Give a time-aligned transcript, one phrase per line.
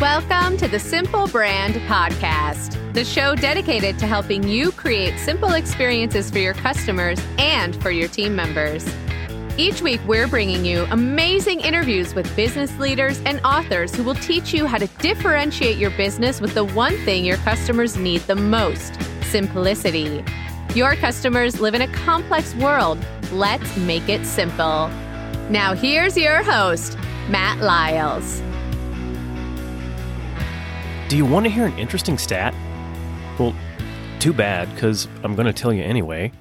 [0.00, 6.30] Welcome to the Simple Brand Podcast, the show dedicated to helping you create simple experiences
[6.30, 8.86] for your customers and for your team members.
[9.56, 14.54] Each week, we're bringing you amazing interviews with business leaders and authors who will teach
[14.54, 18.96] you how to differentiate your business with the one thing your customers need the most
[19.22, 20.24] simplicity.
[20.76, 23.04] Your customers live in a complex world.
[23.32, 24.86] Let's make it simple.
[25.50, 26.96] Now, here's your host,
[27.28, 28.42] Matt Lyles.
[31.08, 32.54] Do you want to hear an interesting stat?
[33.38, 33.54] Well,
[34.20, 36.32] too bad, because I'm going to tell you anyway.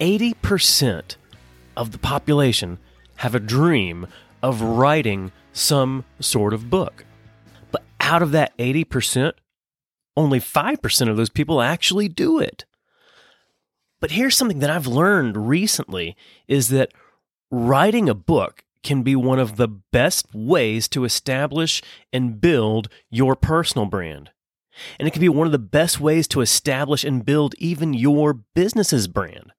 [0.00, 1.16] 80%
[1.76, 2.78] of the population
[3.16, 4.06] have a dream
[4.42, 7.04] of writing some sort of book.
[7.70, 9.34] But out of that 80%,
[10.16, 12.64] only 5% of those people actually do it.
[14.00, 16.16] But here's something that I've learned recently
[16.48, 16.94] is that
[17.50, 21.82] writing a book can be one of the best ways to establish
[22.12, 24.30] and build your personal brand.
[24.98, 28.32] And it can be one of the best ways to establish and build even your
[28.32, 29.52] business's brand.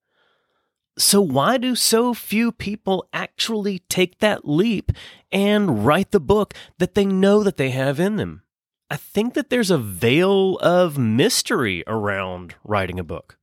[0.98, 4.92] So, why do so few people actually take that leap
[5.32, 8.44] and write the book that they know that they have in them?
[8.90, 13.38] I think that there's a veil of mystery around writing a book.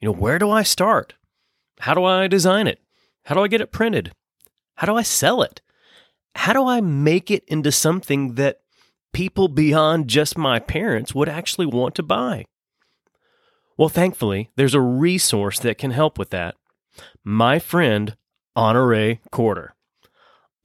[0.00, 1.14] You know, where do I start?
[1.80, 2.80] How do I design it?
[3.24, 4.12] How do I get it printed?
[4.76, 5.60] How do I sell it?
[6.34, 8.60] How do I make it into something that
[9.12, 12.44] people beyond just my parents would actually want to buy?
[13.78, 16.54] Well, thankfully, there's a resource that can help with that.
[17.24, 18.16] My friend,
[18.54, 19.70] Honore Corder.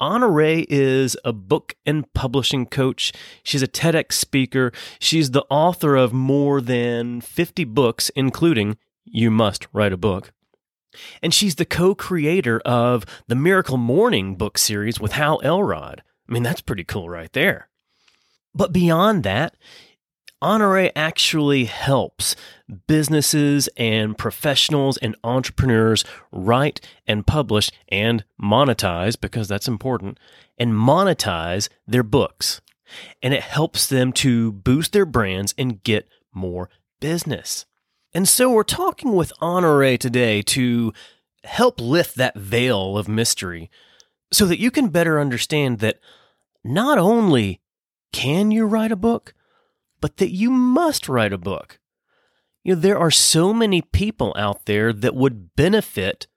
[0.01, 3.13] Honore is a book and publishing coach.
[3.43, 4.71] She's a TEDx speaker.
[4.99, 10.33] She's the author of more than 50 books, including You Must Write a Book.
[11.21, 16.03] And she's the co creator of the Miracle Morning book series with Hal Elrod.
[16.27, 17.69] I mean, that's pretty cool right there.
[18.53, 19.55] But beyond that,
[20.41, 22.35] Honore actually helps
[22.87, 30.19] businesses and professionals and entrepreneurs write and publish and monetize, because that's important,
[30.57, 32.59] and monetize their books.
[33.21, 36.69] And it helps them to boost their brands and get more
[36.99, 37.65] business.
[38.13, 40.93] And so we're talking with Honore today to
[41.45, 43.69] help lift that veil of mystery
[44.31, 45.99] so that you can better understand that
[46.63, 47.61] not only
[48.11, 49.33] can you write a book,
[50.01, 51.79] but that you must write a book.
[52.63, 56.27] You know, there are so many people out there that would benefit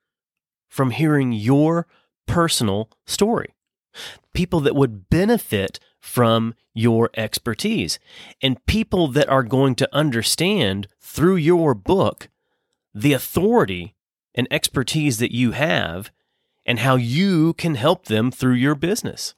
[0.68, 1.86] from hearing your
[2.26, 3.54] personal story.
[4.32, 7.98] People that would benefit from your expertise
[8.42, 12.28] and people that are going to understand through your book
[12.94, 13.94] the authority
[14.34, 16.10] and expertise that you have
[16.66, 19.34] and how you can help them through your business.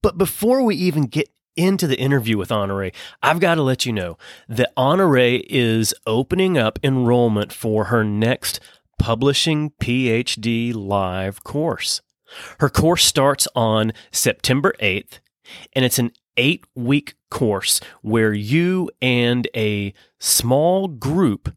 [0.00, 2.90] But before we even get into the interview with Honore,
[3.22, 4.16] I've got to let you know
[4.48, 8.60] that Honore is opening up enrollment for her next
[8.98, 12.00] Publishing PhD Live course.
[12.60, 15.18] Her course starts on September 8th,
[15.72, 21.54] and it's an eight week course where you and a small group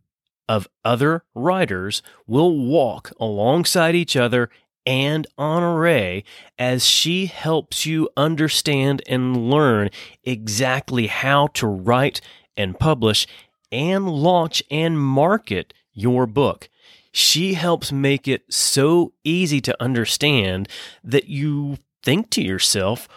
[0.48, 4.50] of other writers will walk alongside each other
[4.86, 6.22] and Honore
[6.60, 9.90] as she helps you understand and learn
[10.24, 12.22] exactly how to write
[12.56, 13.26] and publish
[13.72, 16.70] and launch and market your book.
[17.12, 20.68] She helps make it so easy to understand
[21.04, 23.08] that you think to yourself,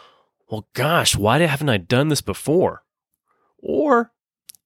[0.51, 2.83] well, gosh, why haven't I done this before?
[3.59, 4.13] Or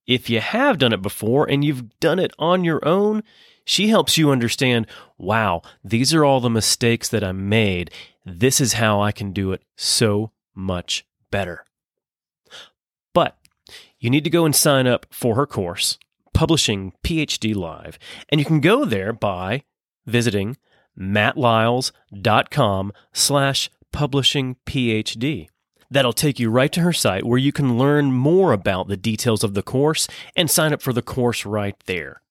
[0.05, 3.23] if you have done it before and you've done it on your own,
[3.65, 7.91] she helps you understand wow, these are all the mistakes that I made.
[8.25, 11.65] This is how I can do it so much better.
[13.13, 13.37] But
[13.99, 15.97] you need to go and sign up for her course,
[16.33, 17.97] Publishing PhD Live.
[18.29, 19.63] And you can go there by
[20.05, 20.57] visiting
[20.99, 25.47] mattlyles.com slash publishing PhD.
[25.93, 29.43] That'll take you right to her site where you can learn more about the details
[29.43, 32.23] of the course and sign up for the course right there.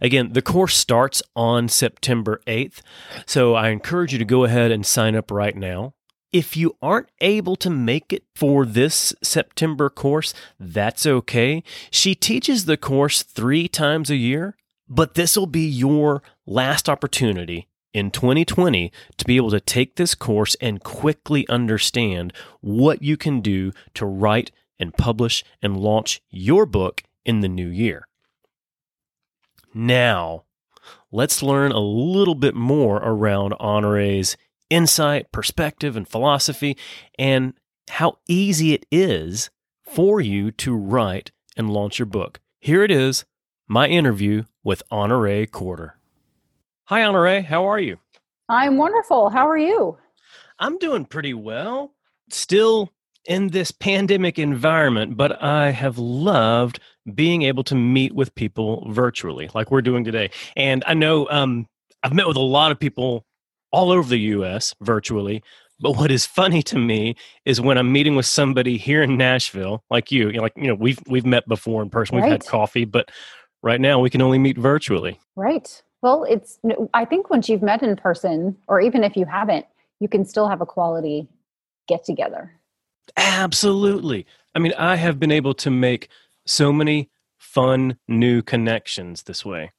[0.00, 2.80] Again, the course starts on September 8th,
[3.26, 5.92] so I encourage you to go ahead and sign up right now.
[6.32, 11.62] If you aren't able to make it for this September course, that's okay.
[11.90, 14.56] She teaches the course three times a year,
[14.88, 20.14] but this will be your last opportunity in 2020 to be able to take this
[20.14, 26.66] course and quickly understand what you can do to write and publish and launch your
[26.66, 28.06] book in the new year.
[29.72, 30.44] Now,
[31.10, 34.36] let's learn a little bit more around Honore's
[34.68, 36.76] insight, perspective, and philosophy,
[37.18, 37.54] and
[37.88, 39.48] how easy it is
[39.82, 42.40] for you to write and launch your book.
[42.60, 43.24] Here it is
[43.66, 45.95] my interview with Honore Corder.
[46.88, 47.40] Hi, Honore.
[47.42, 47.98] How are you?
[48.48, 49.28] I'm wonderful.
[49.28, 49.98] How are you?
[50.60, 51.94] I'm doing pretty well.
[52.30, 52.92] Still
[53.26, 56.78] in this pandemic environment, but I have loved
[57.12, 60.30] being able to meet with people virtually, like we're doing today.
[60.54, 61.66] And I know um,
[62.04, 63.26] I've met with a lot of people
[63.72, 65.42] all over the US virtually.
[65.80, 69.82] But what is funny to me is when I'm meeting with somebody here in Nashville,
[69.90, 72.30] like you, you know, like you know, we've we've met before in person, we've Right.
[72.32, 73.10] had coffee, but
[73.62, 75.18] right now we can only meet virtually.
[75.34, 75.82] Right.
[76.02, 76.58] Well, it's,
[76.94, 79.66] I think once you've met in person, or even if you haven't,
[80.00, 81.28] you can still have a quality
[81.88, 82.52] get together.
[83.16, 84.26] Absolutely.
[84.54, 86.08] I mean, I have been able to make
[86.44, 89.72] so many fun new connections this way.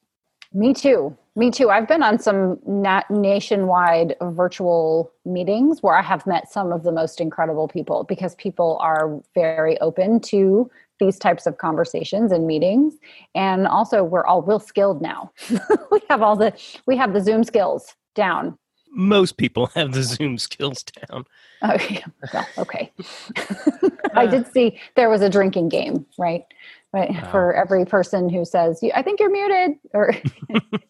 [0.52, 1.16] Me too.
[1.36, 1.70] Me too.
[1.70, 6.90] I've been on some na- nationwide virtual meetings where I have met some of the
[6.90, 10.70] most incredible people because people are very open to
[11.00, 12.94] these types of conversations and meetings
[13.34, 15.32] and also we're all real skilled now.
[15.90, 16.52] we have all the
[16.86, 18.58] we have the Zoom skills down.
[18.90, 21.24] Most people have the Zoom skills down.
[21.62, 22.04] Oh, okay.
[22.32, 22.92] Well, okay.
[24.14, 24.26] I uh.
[24.26, 26.44] did see there was a drinking game, right?
[26.90, 27.10] Right.
[27.10, 27.30] Wow.
[27.30, 30.14] For every person who says, I think you're muted, or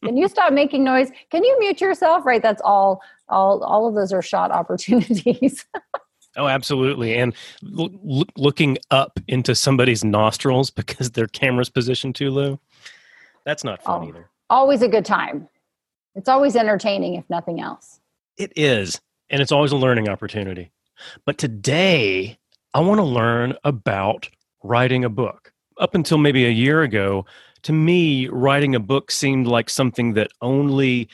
[0.04, 1.10] can you stop making noise?
[1.30, 2.24] Can you mute yourself?
[2.24, 2.40] Right.
[2.40, 5.66] That's all, all, all of those are shot opportunities.
[6.36, 7.14] Oh, absolutely.
[7.16, 7.34] And
[7.78, 12.60] l- looking up into somebody's nostrils because their camera's positioned too low.
[13.44, 14.08] That's not fun Oh.
[14.08, 14.30] either.
[14.50, 15.48] always a good time.
[16.14, 18.00] It's always entertaining, if nothing else.
[18.36, 19.00] It is.
[19.30, 20.70] And it's always a learning opportunity.
[21.26, 22.38] But today,
[22.74, 24.28] I want to learn about
[24.62, 25.52] writing a book.
[25.78, 27.24] Up until maybe a year ago,
[27.62, 31.08] to me, writing a book seemed like something that only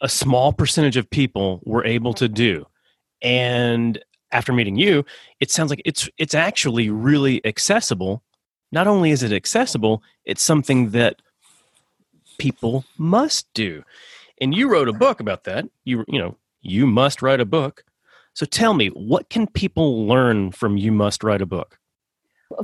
[0.00, 2.66] a small percentage of people were able to do.
[3.22, 3.98] And
[4.32, 5.04] after meeting you,
[5.40, 8.22] it sounds like it's it's actually really accessible.
[8.70, 11.22] Not only is it accessible, it's something that
[12.38, 13.82] people must do.
[14.40, 15.66] And you wrote a book about that.
[15.84, 17.84] You you know, you must write a book.
[18.34, 21.78] So tell me, what can people learn from you must write a book?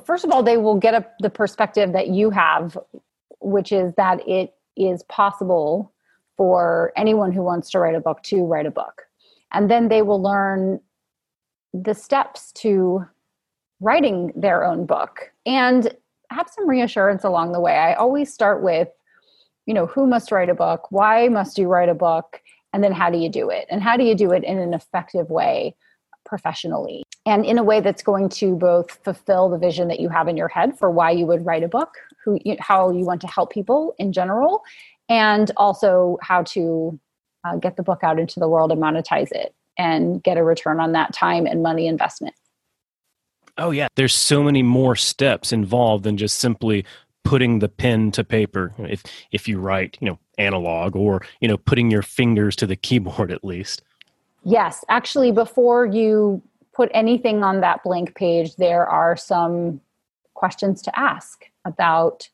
[0.07, 2.79] First of all, they will get a, the perspective that you have,
[3.41, 5.93] which is that it is possible
[6.37, 9.03] for anyone who wants to write a book to write a book.
[9.53, 10.81] And then they will learn
[11.75, 13.05] the steps to
[13.81, 15.95] writing their own book and
[16.31, 17.75] have some reassurance along the way.
[17.77, 18.89] I always start with,
[19.67, 20.91] you know, who must write a book?
[20.91, 22.41] Why must you write a book?
[22.73, 23.67] And then how do you do it?
[23.71, 25.75] And how do you do it in an effective way
[26.25, 27.03] professionally?
[27.27, 30.37] And in a way that's going to both fulfill the vision that you have in
[30.37, 31.95] your head for why you would write a book,
[32.25, 34.63] who you, how you want to help people in general,
[35.09, 36.99] and also how to
[37.45, 40.81] uh, get the book out into the world and monetize it and get a return
[40.81, 42.35] on that time and money investment.
[43.57, 46.85] Oh yeah, there's so many more steps involved than just simply
[47.23, 48.75] putting the pen to paper.
[48.79, 52.77] If if you write, you know, analog or, you know, putting your fingers to the
[52.77, 53.83] keyboard at least.
[54.45, 56.43] Yes, actually, before you
[56.75, 59.81] put anything on that blank page, there are some
[60.35, 62.29] questions to ask about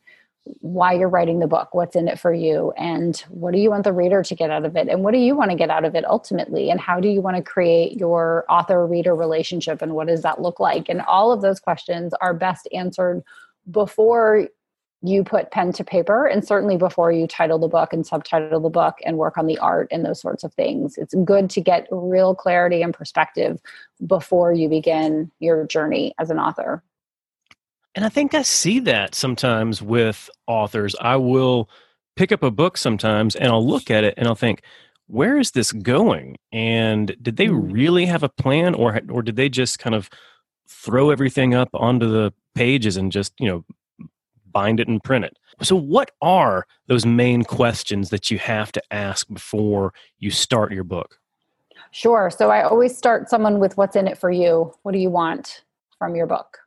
[0.45, 3.85] why you're writing the book, what's in it for you, and what do you want
[3.85, 5.85] the reader to get out of it, and what do you want to get out
[5.85, 9.95] of it ultimately, and how do you want to create your author reader relationship, and
[9.95, 10.89] what does that look like?
[10.89, 13.23] And all of those questions are best answered
[13.70, 14.49] before
[15.03, 18.69] you put pen to paper and certainly before you title the book and subtitle the
[18.69, 21.87] book and work on the art and those sorts of things it's good to get
[21.91, 23.61] real clarity and perspective
[24.06, 26.82] before you begin your journey as an author
[27.94, 30.94] And I think I see that sometimes with authors.
[31.01, 31.69] I will
[32.17, 34.63] pick up a book sometimes and I'll look at it and I'll think,
[35.06, 36.37] where is this going?
[36.53, 37.70] And did they Hmm.
[37.70, 40.09] really have a plan or or did they just kind of
[40.69, 43.65] throw everything up onto the pages and just, you know,
[44.53, 45.37] bind it and print it?
[45.63, 50.85] So what are those main questions that you have to ask before you start your
[50.85, 51.19] book?
[51.91, 52.31] Sure.
[52.31, 54.73] So I always start someone with what's in it for you.
[54.82, 55.65] What do you want
[55.99, 56.59] from your book?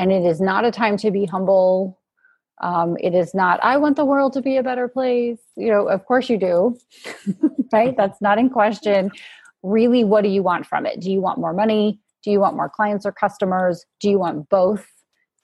[0.00, 2.00] And it is not a time to be humble.
[2.62, 5.38] Um, it is not, I want the world to be a better place.
[5.56, 6.78] You know, of course you do,
[7.72, 7.94] right?
[7.94, 9.10] That's not in question.
[9.62, 11.00] Really, what do you want from it?
[11.00, 12.00] Do you want more money?
[12.24, 13.84] Do you want more clients or customers?
[14.00, 14.86] Do you want both?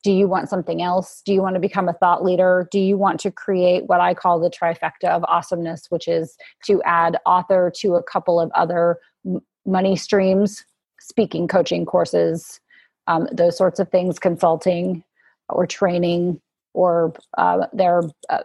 [0.02, 1.20] Do you want something else?
[1.26, 2.66] Do you want to become a thought leader?
[2.72, 6.34] Do you want to create what I call the trifecta of awesomeness, which is
[6.64, 8.96] to add author to a couple of other
[9.66, 10.64] money streams,
[10.98, 12.58] speaking, coaching courses,
[13.06, 15.04] um, those sorts of things, consulting
[15.48, 16.40] or training,
[16.75, 18.42] or uh, there are uh,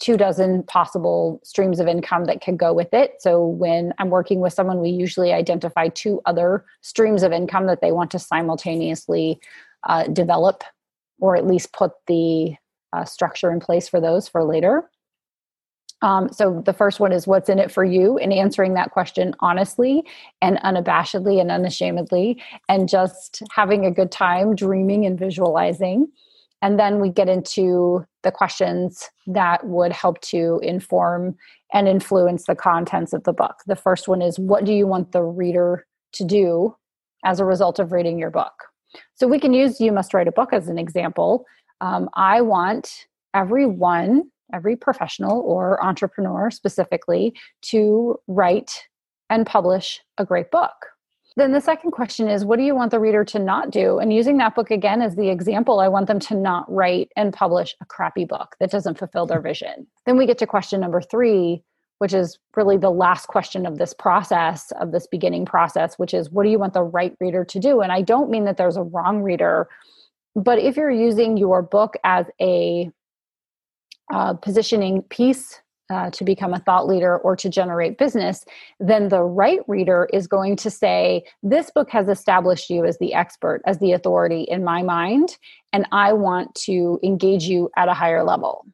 [0.00, 3.14] two dozen possible streams of income that can go with it.
[3.20, 7.80] So when I'm working with someone, we usually identify two other streams of income that
[7.80, 9.38] they want to simultaneously
[9.84, 10.64] uh, develop
[11.20, 12.54] or at least put the
[12.92, 14.90] uh, structure in place for those for later.
[16.00, 19.34] Um, so the first one is what's in it for you, and answering that question
[19.40, 20.04] honestly
[20.40, 26.06] and unabashedly and unashamedly, and just having a good time dreaming and visualizing.
[26.60, 31.36] And then we get into the questions that would help to inform
[31.72, 33.56] and influence the contents of the book.
[33.66, 36.74] The first one is what do you want the reader to do
[37.24, 38.52] as a result of reading your book?
[39.14, 41.44] So we can use You Must Write a Book as an example.
[41.80, 48.84] Um, I want everyone, every professional or entrepreneur specifically, to write
[49.30, 50.86] and publish a great book.
[51.36, 53.98] Then the second question is what do you want the reader to not do?
[53.98, 57.32] And using that book again as the example, I want them to not write and
[57.32, 59.86] publish a crappy book that doesn't fulfill their vision.
[60.04, 61.62] Then we get to question number three,
[61.98, 66.28] which is really the last question of this process, of this beginning process, which is
[66.30, 67.82] what do you want the right reader to do?
[67.82, 69.68] And I don't mean that there's a wrong reader,
[70.34, 72.90] but if you're using your book as a
[74.12, 75.60] uh, positioning piece
[75.90, 78.44] uh, to become a thought leader or to generate business,
[78.78, 83.14] then the right reader is going to say, This book has established you as the
[83.14, 85.38] expert, as the authority in my mind,
[85.72, 88.66] and I want to engage you at a higher level.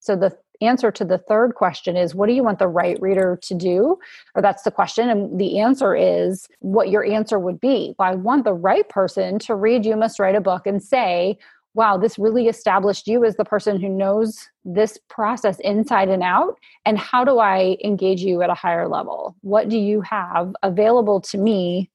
[0.00, 3.38] So the answer to the third question is what do you want the right reader
[3.42, 3.96] to do
[4.34, 8.14] or that's the question and the answer is what your answer would be well, i
[8.14, 11.38] want the right person to read you must write a book and say
[11.78, 16.58] wow, this really established you as the person who knows this process inside and out.
[16.84, 19.36] And how do I engage you at a higher level?
[19.42, 21.88] What do you have available to me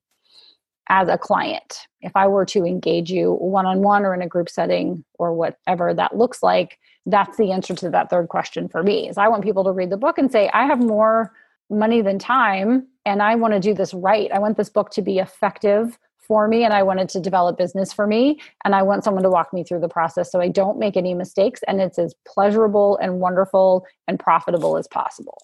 [0.87, 1.79] as a client?
[1.99, 5.33] If I were to engage you one on one or in a group setting or
[5.33, 9.09] whatever that looks like, that's the answer to that third question for me.
[9.09, 11.33] Is I want people to read the book and say, I have more
[11.69, 14.31] money than time and I want to do this right.
[14.31, 17.94] I want this book to be effective for me and I wanted to develop business
[17.94, 18.39] for me.
[18.63, 21.13] And I want someone to walk me through the process so I don't make any
[21.13, 25.38] mistakes and it's as pleasurable and wonderful and profitable as possible.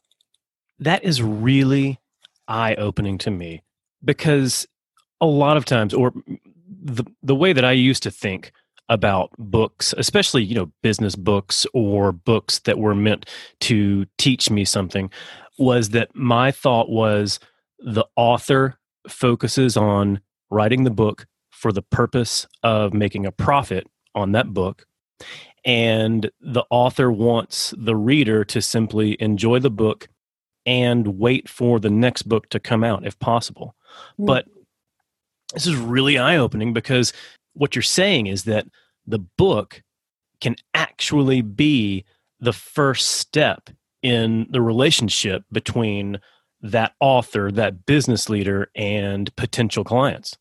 [0.80, 2.00] That is really
[2.48, 3.64] eye opening to me
[4.04, 4.68] because
[5.22, 6.14] a lot of times, or
[6.68, 8.52] the, the way that I used to think
[8.88, 13.28] about books, especially, you know, business books or books that were meant
[13.62, 15.12] to teach me something,
[15.58, 17.40] was that my thought was
[17.80, 24.32] the author focuses on writing the book for the purpose of making a profit on
[24.32, 24.86] that book.
[25.65, 30.08] And the author wants the reader to simply enjoy the book
[30.65, 33.75] and wait for the next book to come out if possible.
[34.13, 34.25] Mm-hmm.
[34.25, 34.46] But
[35.53, 37.12] this is really eye opening because
[37.53, 38.68] what you're saying is that
[39.06, 39.84] the book
[40.39, 42.06] can actually be
[42.39, 43.70] the first step
[44.01, 46.20] in the relationship between
[46.62, 50.38] that author, that business leader, and potential clients.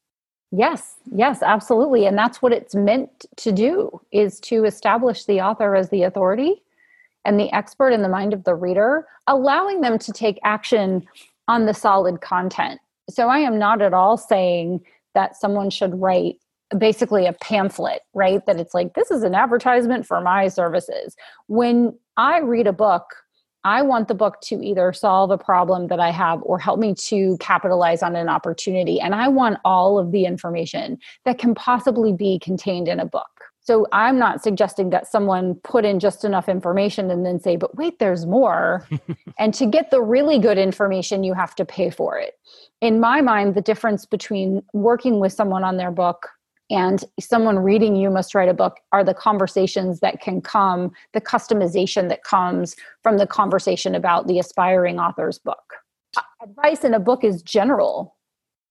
[0.51, 2.07] Yes, yes, absolutely.
[2.07, 6.63] And that's what it's meant to do is to establish the author as the authority
[7.25, 11.07] and the expert in the mind of the reader, allowing them to take action
[11.49, 12.81] on the solid content.
[13.11, 14.81] So I am not at all saying
[15.15, 16.37] that someone should write
[16.77, 18.45] basically a pamphlet, right?
[18.47, 21.17] That it's like, this is an advertisement for my services.
[21.47, 23.05] When I read a book,
[23.69, 26.95] I want the book to either solve a problem that I have or help me
[26.95, 28.99] to capitalize on an opportunity.
[28.99, 33.29] And I want all of the information that can possibly be contained in a book.
[33.61, 37.77] So I'm not suggesting that someone put in just enough information and then say, but
[37.77, 38.89] wait, there's more.
[39.39, 42.39] and to get the really good information, you have to pay for it.
[42.81, 46.31] In my mind, the difference between working with someone on their book
[46.71, 51.21] and someone reading you must write a book are the conversations that can come the
[51.21, 55.75] customization that comes from the conversation about the aspiring author's book.
[56.43, 58.15] Advice in a book is general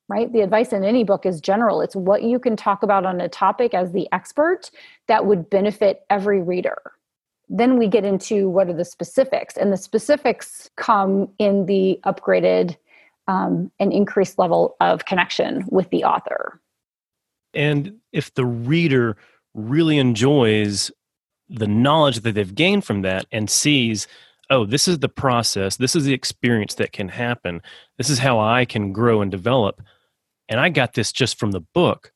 [0.09, 0.31] right?
[0.31, 1.81] The advice in any book is general.
[1.81, 4.71] It's what you can talk about on a topic as the expert
[5.07, 6.77] that would benefit every reader.
[7.49, 12.77] Then we get into what are the specifics and the specifics come in the upgraded
[13.27, 16.61] um, and increased level of connection with the author
[17.57, 19.17] and if the reader
[19.55, 20.91] really enjoys
[21.49, 24.07] the knowledge that they've gained from that and sees,
[24.51, 27.61] oh, this is the process, this is the experience that can happen,
[27.97, 29.81] this is how I can grow and develop,
[30.47, 32.13] and I got this just from the book.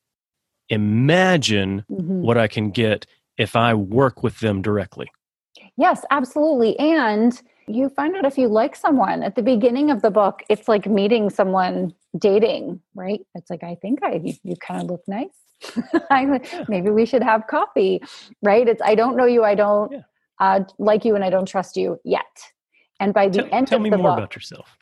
[0.68, 2.22] Imagine mm-hmm.
[2.22, 3.06] what I can get
[3.36, 5.10] if I work with them directly.
[5.76, 6.78] Yes, absolutely.
[6.78, 10.42] And you find out if you like someone at the beginning of the book.
[10.48, 13.20] It's like meeting someone dating, right?
[13.34, 15.30] It's like, I think I, you, you kind of look nice.
[16.68, 18.02] maybe we should have coffee,
[18.42, 18.66] right?
[18.66, 19.44] It's, I don't know you.
[19.44, 20.00] I don't yeah.
[20.40, 22.52] uh, like you and I don't trust you yet.
[23.00, 24.76] And by the tell, end tell of me the more book, about yourself.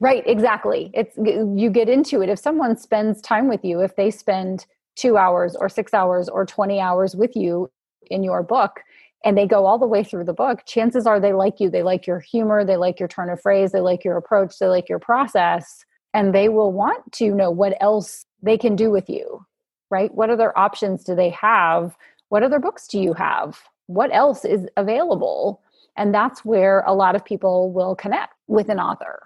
[0.00, 0.90] Right, exactly.
[0.94, 2.28] It's you get into it.
[2.28, 6.46] If someone spends time with you, if they spend two hours or six hours or
[6.46, 7.70] 20 hours with you
[8.10, 8.80] in your book
[9.24, 11.70] and they go all the way through the book, chances are they like you.
[11.70, 14.66] They like your humor, they like your turn of phrase, they like your approach, they
[14.66, 19.08] like your process, and they will want to know what else they can do with
[19.08, 19.44] you,
[19.90, 20.14] right?
[20.14, 21.96] What other options do they have?
[22.28, 23.60] What other books do you have?
[23.86, 25.62] What else is available?
[25.96, 29.25] And that's where a lot of people will connect with an author.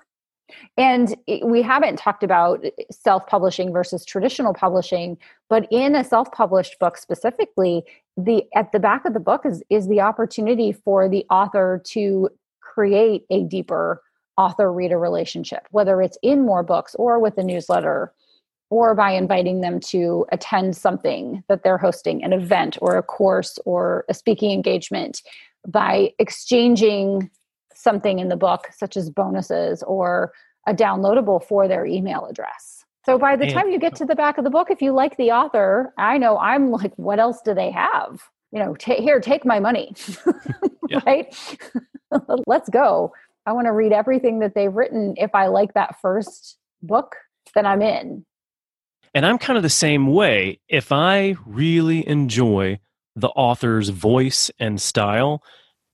[0.76, 1.14] And
[1.44, 6.78] we haven't talked about uh, self publishing versus traditional publishing, but in a self published
[6.78, 7.84] book specifically,
[8.16, 12.28] the at the back of the book is, is the opportunity for the author to
[12.60, 14.02] create a deeper
[14.36, 18.12] author reader relationship, whether it's in more books or with a newsletter
[18.70, 23.58] or by inviting them to attend something that they're hosting, an event or a course
[23.66, 25.22] or a speaking engagement,
[25.66, 27.28] by exchanging
[27.80, 30.32] something in the book, such as bonuses or
[30.66, 32.84] a downloadable for their email address.
[33.06, 35.16] So by the time you get to the back of the book, if you like
[35.16, 38.22] the author, I know I'm like, what else do they have?
[38.52, 39.94] You know, t- here, take my money,
[41.06, 41.34] right?
[42.46, 43.12] Let's go.
[43.46, 45.14] I want to read everything that they've written.
[45.16, 47.16] If I like that first book,
[47.54, 48.24] then I'm in.
[49.14, 50.60] And I'm kind of the same way.
[50.68, 52.80] If I really enjoy
[53.16, 55.42] the author's voice and style,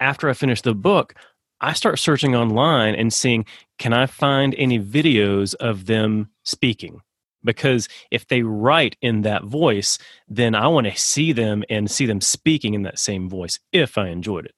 [0.00, 1.14] after I finish the book,
[1.60, 3.46] I start searching online and seeing
[3.78, 7.00] can I find any videos of them speaking?
[7.44, 9.98] Because if they write in that voice,
[10.28, 13.96] then I want to see them and see them speaking in that same voice if
[13.96, 14.54] I enjoyed it.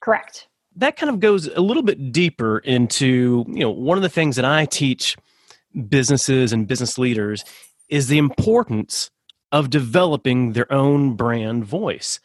[0.00, 0.48] Correct.
[0.76, 4.36] That kind of goes a little bit deeper into, you know, one of the things
[4.36, 5.16] that I teach
[5.88, 7.44] businesses and business leaders
[7.88, 9.10] is the importance
[9.52, 12.20] of developing their own brand voice.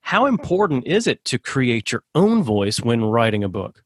[0.00, 3.82] How important is it to create your own voice when writing a book?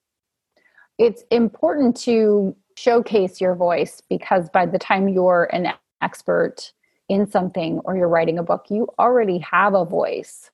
[0.98, 6.72] It's important to showcase your voice because by the time you're an expert
[7.08, 10.50] in something or you're writing a book, you already have a voice.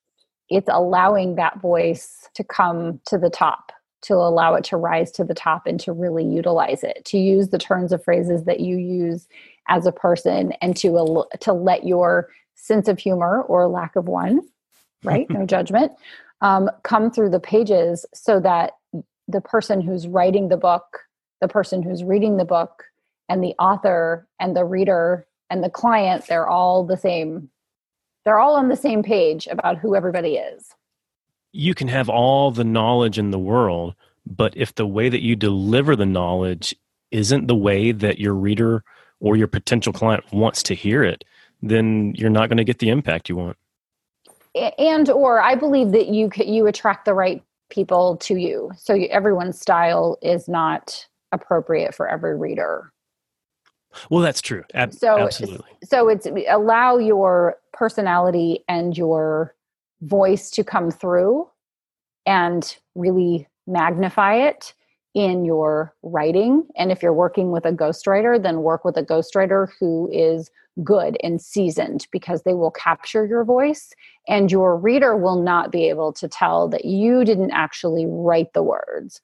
[0.49, 5.25] It's allowing that voice to come to the top, to allow it to rise to
[5.25, 8.77] the top and to really utilize it, to use the turns of phrases that you
[8.77, 9.29] use
[9.69, 14.41] as a person and to to let your sense of humor or lack of one
[15.05, 15.29] right?
[15.31, 15.93] no judgment.
[16.41, 18.73] Um, come through the pages so that
[19.27, 21.01] the person who's writing the book,
[21.41, 22.85] the person who's reading the book,
[23.29, 27.51] and the author and the reader and the client, they're all the same.
[28.25, 30.71] They're all on the same page about who everybody is.
[31.53, 33.95] You can have all the knowledge in the world,
[34.27, 36.75] but if the way that you deliver the knowledge
[37.11, 38.85] isn't the way that your reader
[39.21, 41.25] or your potential client wants to hear it,
[41.63, 43.57] then you're not going to get the impact you want
[44.79, 48.71] and or i believe that you you attract the right people to you.
[48.77, 52.93] So you, everyone's style is not appropriate for every reader.
[54.11, 54.65] Well that's true.
[54.75, 55.71] Ab- so absolutely.
[55.83, 59.55] so it's allow your personality and your
[60.03, 61.49] voice to come through
[62.27, 64.75] and really magnify it
[65.19, 66.65] in your writing.
[66.77, 70.49] And if you're working with a ghostwriter, then work with a ghostwriter who is
[70.85, 73.91] good and seasoned because they will capture your voice
[74.29, 78.63] and your reader will not be able to tell that you didn't actually write the
[78.63, 79.21] words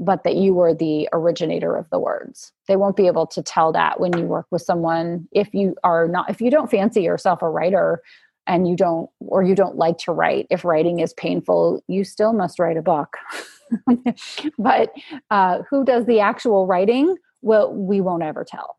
[0.00, 2.52] but that you were the originator of the words.
[2.66, 6.06] They won't be able to tell that when you work with someone if you are
[6.06, 8.02] not if you don't fancy yourself a writer
[8.46, 10.46] and you don't or you don't like to write.
[10.50, 13.16] If writing is painful you still must write a book
[14.58, 14.92] but
[15.30, 17.16] uh, who does the actual writing?
[17.42, 18.76] Well, we won't ever tell.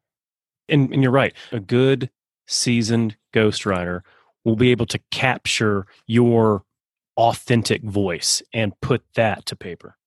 [0.69, 1.33] And, and you're right.
[1.51, 2.09] A good
[2.47, 4.01] seasoned ghostwriter
[4.43, 6.63] will be able to capture your
[7.17, 9.97] authentic voice and put that to paper.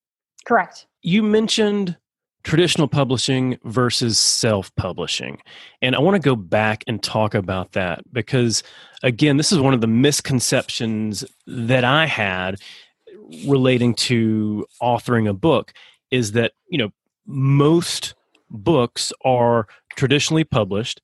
[0.44, 0.86] Correct.
[1.02, 1.96] You mentioned
[2.42, 5.38] traditional publishing versus self publishing.
[5.82, 8.62] And I want to go back and talk about that because,
[9.02, 12.60] again, this is one of the misconceptions that I had
[13.46, 15.72] relating to authoring a book
[16.10, 16.90] is that you know
[17.26, 18.14] most
[18.50, 21.00] books are traditionally published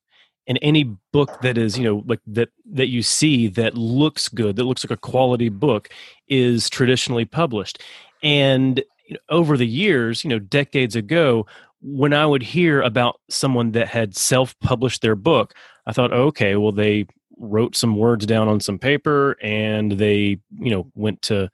[0.47, 4.55] and any book that is you know like that that you see that looks good
[4.55, 5.89] that looks like a quality book
[6.27, 7.81] is traditionally published.
[8.23, 8.83] And
[9.29, 11.45] over the years you know decades ago
[11.81, 15.53] when i would hear about someone that had self-published their book
[15.85, 17.05] i thought oh, okay well they
[17.37, 21.49] wrote some words down on some paper and they you know went to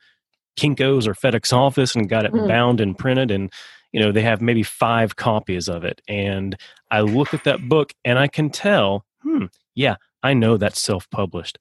[0.61, 2.47] Kinko's or FedEx office and got it mm.
[2.47, 3.51] bound and printed and
[3.91, 6.55] you know they have maybe five copies of it and
[6.91, 11.57] I look at that book and I can tell hmm yeah I know that's self-published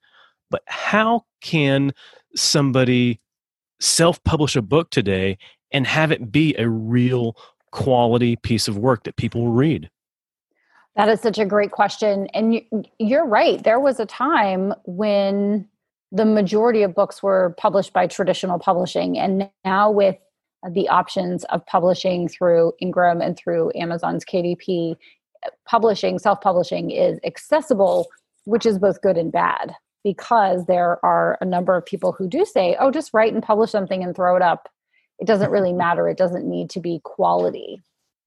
[0.50, 1.92] but how can
[2.36, 3.20] somebody
[3.80, 5.38] self-publish a book today
[5.72, 7.36] and have it be a real
[7.72, 9.88] quality piece of work that people will read
[10.96, 12.26] That is such a great question.
[12.34, 12.60] And
[12.98, 13.62] you're right.
[13.62, 15.66] There was a time when
[16.12, 19.18] the majority of books were published by traditional publishing.
[19.18, 20.16] And now, with
[20.72, 24.96] the options of publishing through Ingram and through Amazon's KDP,
[25.66, 28.08] publishing, self publishing is accessible,
[28.44, 32.44] which is both good and bad because there are a number of people who do
[32.44, 34.68] say, oh, just write and publish something and throw it up.
[35.18, 36.08] It doesn't really matter.
[36.08, 37.82] It doesn't need to be quality.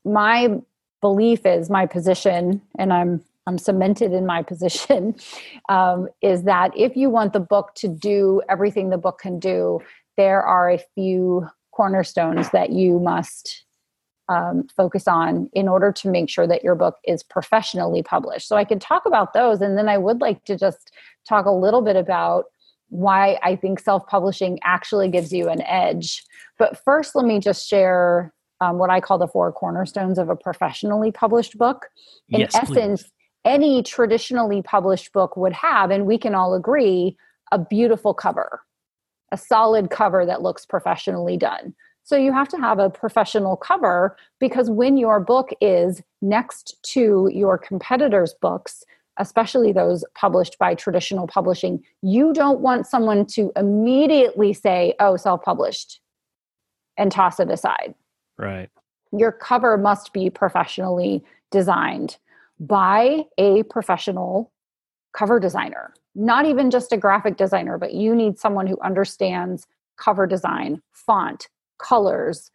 [0.05, 0.59] My
[1.01, 5.15] belief is my position, and I'm I'm cemented in my position,
[5.69, 9.79] um, is that if you want the book to do everything the book can do,
[10.17, 13.65] there are a few cornerstones that you must
[14.29, 18.47] um, focus on in order to make sure that your book is professionally published.
[18.47, 20.91] So I can talk about those, and then I would like to just
[21.27, 22.45] talk a little bit about
[22.89, 26.23] why I think self publishing actually gives you an edge.
[26.57, 30.35] But first, let me just share um, what I call the four cornerstones of a
[30.35, 31.87] professionally published book.
[32.29, 33.11] In yes, essence, please.
[33.45, 37.17] Any traditionally published book would have, and we can all agree,
[37.51, 38.61] a beautiful cover,
[39.31, 41.75] a solid cover that looks professionally done.
[42.03, 47.29] So you have to have a professional cover because when your book is next to
[47.31, 48.83] your competitors' books,
[49.17, 55.43] especially those published by traditional publishing, you don't want someone to immediately say, oh, self
[55.43, 56.01] published
[56.97, 57.93] and toss it aside.
[58.37, 58.69] Right.
[59.11, 62.17] Your cover must be professionally designed
[62.67, 64.51] by a professional
[65.13, 70.25] cover designer, not even just a graphic designer, but you need someone who understands cover
[70.25, 71.47] design, font,
[71.77, 72.51] colors,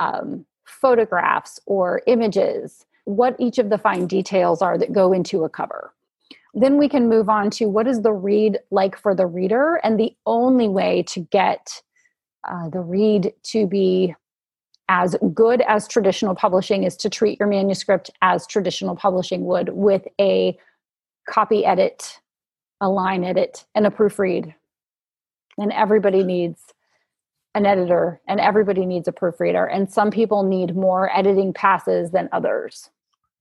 [0.00, 5.48] um, photographs, or images, what each of the fine details are that go into a
[5.48, 5.92] cover.
[6.54, 9.80] Then we can move on to what is the read like for the reader.
[9.84, 11.82] And the only way to get
[12.48, 14.14] uh, the read to be
[14.90, 20.06] as good as traditional publishing is to treat your manuscript as traditional publishing would with
[20.20, 20.58] a
[21.28, 22.18] copy edit,
[22.80, 24.52] a line edit, and a proofread.
[25.56, 26.74] And everybody needs
[27.54, 29.64] an editor and everybody needs a proofreader.
[29.64, 32.90] And some people need more editing passes than others.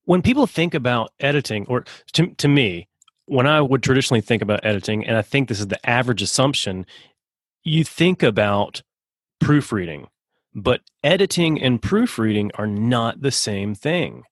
[0.06, 1.84] When people think about editing, or
[2.14, 2.88] to, to me,
[3.26, 6.86] when I would traditionally think about editing, and I think this is the average assumption,
[7.64, 8.84] you think about
[9.40, 10.08] proofreading,
[10.62, 14.24] but editing and proofreading are not the same thing.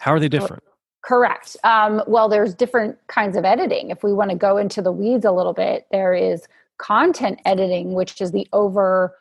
[0.00, 0.62] How are they different?
[1.04, 1.56] Correct.
[1.64, 3.90] Um, well, there's different kinds of editing.
[3.90, 6.46] If we want to go into the weeds a little bit, there is
[6.78, 9.14] content editing, which is the over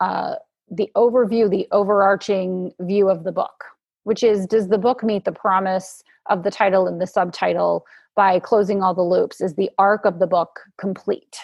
[0.00, 0.34] uh,
[0.70, 3.64] the overview, the overarching view of the book,
[4.04, 8.38] which is does the book meet the promise of the title and the subtitle by
[8.38, 9.40] closing all the loops?
[9.40, 11.36] Is the arc of the book complete?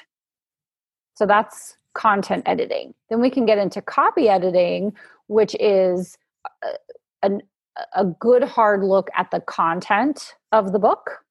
[1.15, 2.95] So that's content editing.
[3.11, 4.93] Then we can get into copy editing,
[5.27, 6.17] which is
[6.63, 7.31] a, a,
[7.95, 11.25] a good hard look at the content of the book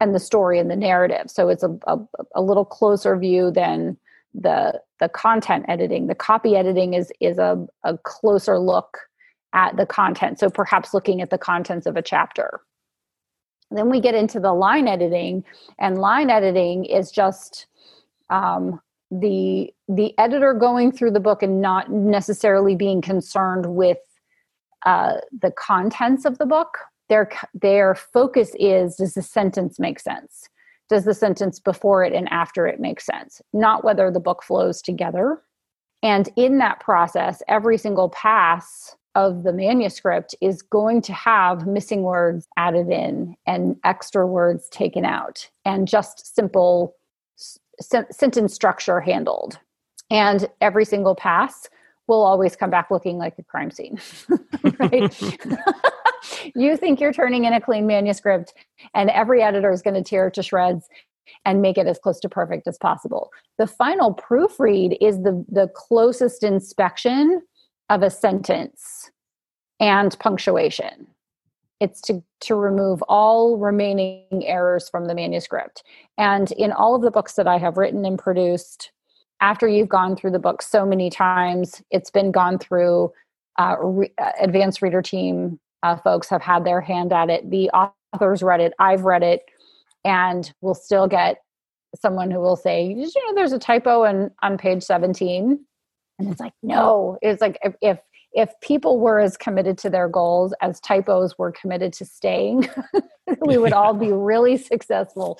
[0.00, 1.30] and the story and the narrative.
[1.30, 1.98] So it's a, a,
[2.34, 3.96] a little closer view than
[4.34, 6.08] the the content editing.
[6.08, 8.98] The copy editing is is a, a closer look
[9.52, 10.40] at the content.
[10.40, 12.60] So perhaps looking at the contents of a chapter.
[13.70, 15.44] Then we get into the line editing,
[15.78, 17.66] and line editing is just
[18.28, 18.80] um,
[19.20, 23.98] the the editor going through the book and not necessarily being concerned with
[24.86, 30.48] uh, the contents of the book their their focus is does the sentence make sense?
[30.88, 33.40] Does the sentence before it and after it make sense?
[33.52, 35.40] Not whether the book flows together.
[36.02, 42.02] And in that process every single pass of the manuscript is going to have missing
[42.02, 46.96] words added in and extra words taken out and just simple
[47.80, 49.58] sentence structure handled.
[50.10, 51.68] And every single pass
[52.06, 53.98] will always come back looking like a crime scene
[54.78, 55.38] right?
[56.54, 58.54] You think you're turning in a clean manuscript
[58.94, 60.88] and every editor is going to tear it to shreds
[61.44, 63.30] and make it as close to perfect as possible.
[63.58, 67.42] The final proofread is the the closest inspection
[67.90, 69.10] of a sentence
[69.80, 71.06] and punctuation
[71.84, 75.82] it's to to remove all remaining errors from the manuscript
[76.18, 78.90] and in all of the books that i have written and produced
[79.40, 83.12] after you've gone through the book so many times it's been gone through
[83.58, 87.48] uh, re- uh, advanced reader team uh, folks have had their hand at it.
[87.50, 89.42] The authors read it, I've read it,
[90.02, 91.42] and we'll still get
[91.94, 95.60] someone who will say, you know, there's a typo in, on page 17.
[96.18, 97.98] And it's like, no, it's like if, if,
[98.34, 102.68] if people were as committed to their goals as typos were committed to staying,
[103.46, 105.38] we would all be really successful.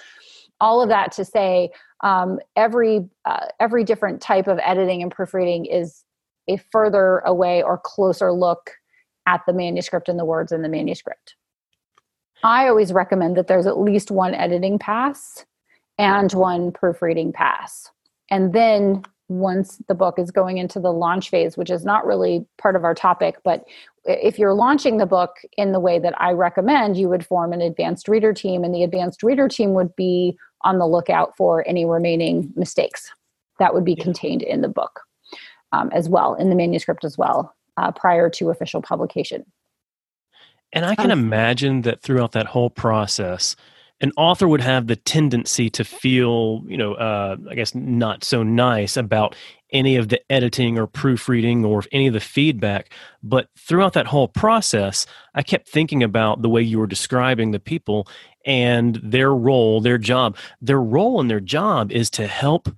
[0.60, 1.70] All of that to say,
[2.02, 6.04] um, every uh, every different type of editing and proofreading is
[6.48, 8.70] a further away or closer look
[9.26, 11.34] at the manuscript and the words in the manuscript.
[12.44, 15.46] I always recommend that there's at least one editing pass
[15.98, 17.90] and one proofreading pass.
[18.30, 19.02] And then
[19.40, 22.84] once the book is going into the launch phase, which is not really part of
[22.84, 23.64] our topic, but
[24.04, 27.60] if you're launching the book in the way that I recommend, you would form an
[27.60, 31.84] advanced reader team, and the advanced reader team would be on the lookout for any
[31.84, 33.10] remaining mistakes
[33.58, 35.00] that would be contained in the book
[35.72, 39.44] um, as well, in the manuscript as well, uh, prior to official publication.
[40.72, 43.54] And I can um, imagine that throughout that whole process,
[44.04, 48.42] an author would have the tendency to feel, you know, uh, I guess not so
[48.42, 49.34] nice about
[49.72, 52.92] any of the editing or proofreading or any of the feedback.
[53.22, 57.58] But throughout that whole process, I kept thinking about the way you were describing the
[57.58, 58.06] people
[58.44, 60.36] and their role, their job.
[60.60, 62.68] Their role and their job is to help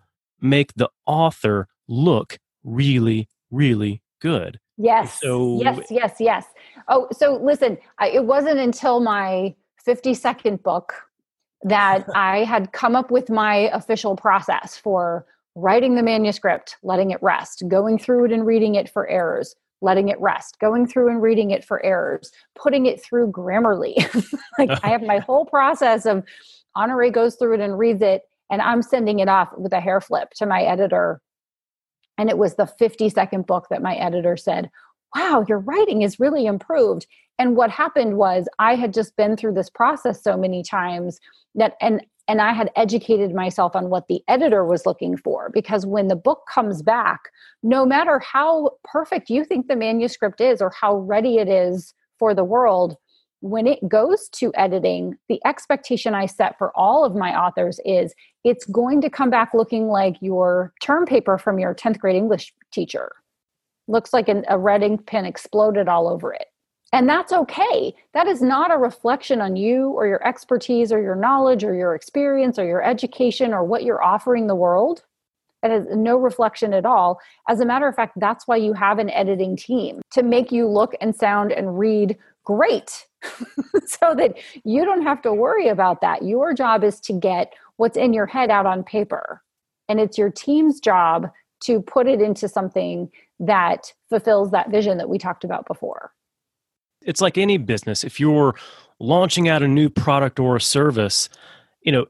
[0.41, 4.61] make the author look really, really good.
[4.77, 5.21] Yes.
[5.21, 6.45] So, yes, yes, yes.
[6.87, 11.06] Oh, so listen, I, it wasn't until my 50 second book
[11.67, 17.23] that I had come up with my official process for writing the manuscript, letting it
[17.23, 21.23] rest, going through it and reading it for errors, letting it rest, going through and
[21.23, 23.95] reading it for errors, putting it through Grammarly.
[24.59, 26.25] like I have my whole process of
[26.77, 30.01] Honore goes through it and reads it, and I'm sending it off with a hair
[30.01, 31.21] flip to my editor.
[32.19, 34.71] And it was the 50 second book that my editor said,
[35.15, 37.07] Wow, your writing is really improved.
[37.39, 41.21] And what happened was I had just been through this process so many times
[41.55, 45.87] that, and and I had educated myself on what the editor was looking for because
[45.87, 47.21] when the book comes back,
[47.63, 52.35] no matter how perfect you think the manuscript is or how ready it is for
[52.35, 52.97] the world,
[53.41, 58.13] when it goes to editing, the expectation I set for all of my authors is
[58.43, 62.53] it's going to come back looking like your term paper from your 10th grade English
[62.73, 63.13] teacher.
[63.89, 66.47] Looks like an, a red ink pen exploded all over it.
[66.93, 67.95] And that's okay.
[68.15, 71.95] That is not a reflection on you or your expertise or your knowledge or your
[71.95, 75.03] experience or your education or what you're offering the world.
[75.63, 77.19] It has no reflection at all.
[77.49, 80.69] As a matter of fact, that's why you have an editing team to make you
[80.69, 83.07] look and sound and read great
[83.85, 86.23] so that you don't have to worry about that.
[86.23, 89.43] Your job is to get what's in your head out on paper.
[89.89, 91.31] And it's your team's job
[91.65, 96.13] to put it into something that fulfills that vision that we talked about before
[97.07, 98.05] it's like any business.
[98.05, 98.55] If you're
[98.99, 101.29] launching out a new product or a service,
[101.81, 102.07] you know,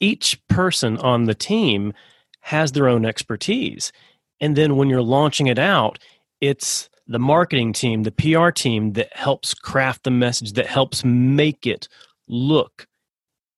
[0.00, 1.94] each person on the team
[2.40, 3.92] has their own expertise.
[4.40, 5.98] And then when you're launching it out,
[6.40, 11.66] it's the marketing team, the PR team that helps craft the message, that helps make
[11.66, 11.88] it
[12.26, 12.86] look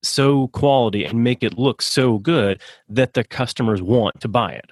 [0.03, 4.71] so quality and make it look so good that the customers want to buy it.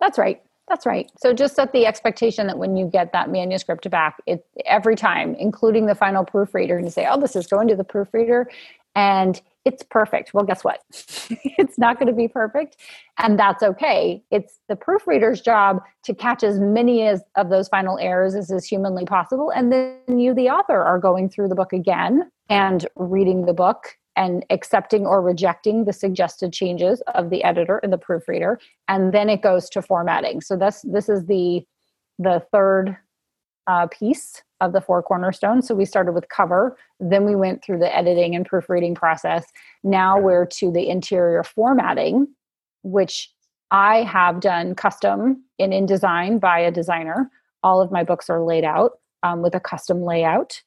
[0.00, 0.40] That's right.
[0.68, 1.10] That's right.
[1.18, 5.34] So just set the expectation that when you get that manuscript back, it every time,
[5.34, 8.48] including the final proofreader, and you say, "Oh, this is going to the proofreader,"
[8.94, 10.32] and it's perfect.
[10.32, 10.80] Well, guess what?
[10.90, 12.78] it's not going to be perfect,
[13.18, 14.22] and that's okay.
[14.30, 18.64] It's the proofreader's job to catch as many as of those final errors as is
[18.64, 23.44] humanly possible, and then you, the author, are going through the book again and reading
[23.44, 28.58] the book and accepting or rejecting the suggested changes of the editor and the proofreader
[28.88, 30.40] and then it goes to formatting.
[30.40, 31.64] So this this is the
[32.18, 32.96] the third
[33.66, 35.66] uh, piece of the four cornerstones.
[35.66, 39.46] So we started with cover then we went through the editing and proofreading process.
[39.82, 42.28] Now we're to the interior formatting
[42.82, 43.30] which
[43.70, 47.30] i have done custom in indesign by a designer.
[47.62, 50.60] All of my books are laid out um, with a custom layout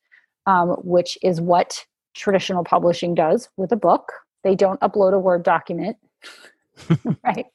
[0.48, 1.86] um, which is what
[2.18, 4.12] traditional publishing does with a book.
[4.44, 5.98] They don't upload a Word document,
[7.24, 7.46] right?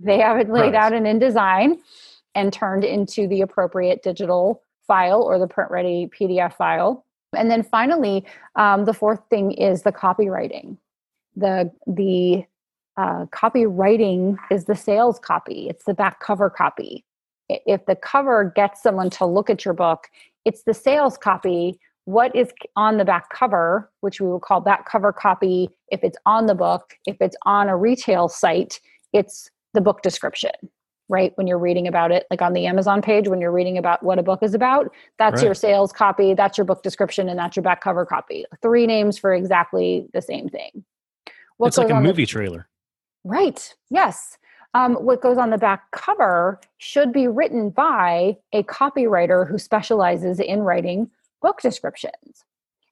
[0.00, 0.74] They have it laid right.
[0.74, 1.78] out in InDesign
[2.34, 7.04] and turned into the appropriate digital file or the print ready PDF file.
[7.36, 8.24] And then finally,
[8.54, 10.78] um, the fourth thing is the copywriting.
[11.34, 12.44] The the
[12.96, 15.68] uh, copywriting is the sales copy.
[15.68, 17.04] It's the back cover copy.
[17.48, 20.08] If the cover gets someone to look at your book,
[20.44, 24.88] it's the sales copy what is on the back cover, which we will call back
[24.88, 26.96] cover copy if it's on the book.
[27.04, 28.80] If it's on a retail site,
[29.12, 30.52] it's the book description,
[31.08, 31.32] right?
[31.34, 34.20] When you're reading about it, like on the Amazon page, when you're reading about what
[34.20, 35.46] a book is about, that's right.
[35.46, 38.44] your sales copy, that's your book description, and that's your back cover copy.
[38.62, 40.84] Three names for exactly the same thing.
[41.56, 42.68] What it's like a movie the, trailer.
[43.24, 43.74] Right.
[43.90, 44.38] Yes.
[44.74, 50.38] Um, what goes on the back cover should be written by a copywriter who specializes
[50.38, 51.10] in writing
[51.46, 52.42] book descriptions.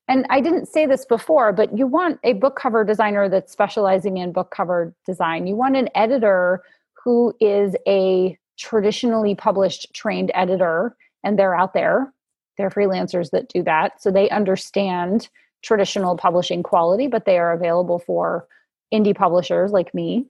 [0.06, 4.18] And I didn't say this before, but you want a book cover designer that's specializing
[4.18, 5.48] in book cover design.
[5.48, 6.62] You want an editor
[7.02, 12.12] who is a traditionally published trained editor, and they're out there.
[12.56, 14.00] They're freelancers that do that.
[14.00, 15.28] So they understand
[15.62, 18.46] traditional publishing quality, but they are available for
[18.92, 20.26] indie publishers like me.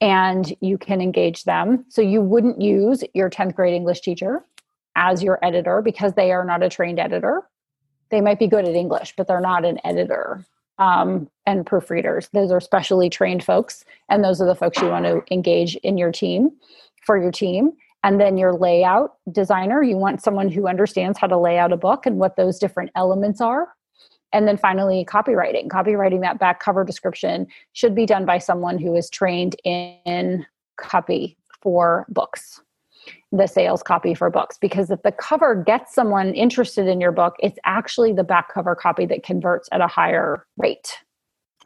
[0.00, 1.84] And you can engage them.
[1.90, 4.42] So you wouldn't use your 10th grade English teacher
[4.96, 7.42] as your editor because they are not a trained editor.
[8.10, 10.44] They might be good at English, but they're not an editor
[10.78, 12.30] um, and proofreaders.
[12.32, 15.98] Those are specially trained folks, and those are the folks you want to engage in
[15.98, 16.50] your team
[17.04, 17.72] for your team.
[18.04, 21.76] And then your layout designer, you want someone who understands how to lay out a
[21.76, 23.68] book and what those different elements are.
[24.32, 25.68] And then finally, copywriting.
[25.68, 31.36] Copywriting that back cover description should be done by someone who is trained in copy
[31.60, 32.60] for books
[33.30, 37.34] the sales copy for books because if the cover gets someone interested in your book,
[37.40, 40.98] it's actually the back cover copy that converts at a higher rate.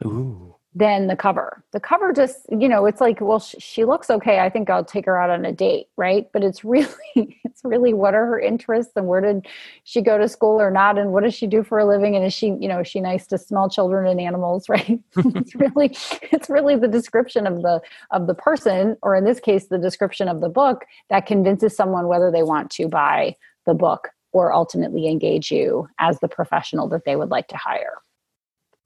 [0.05, 1.63] Ooh than the cover.
[1.71, 4.39] The cover just, you know, it's like, well, sh- she looks okay.
[4.39, 6.27] I think I'll take her out on a date, right?
[6.33, 9.47] But it's really, it's really what are her interests and where did
[9.83, 12.25] she go to school or not, and what does she do for a living, and
[12.25, 14.99] is she, you know, is she nice to small children and animals, right?
[15.17, 15.95] it's really,
[16.31, 17.81] it's really the description of the
[18.11, 22.07] of the person, or in this case, the description of the book that convinces someone
[22.07, 27.05] whether they want to buy the book or ultimately engage you as the professional that
[27.05, 27.99] they would like to hire.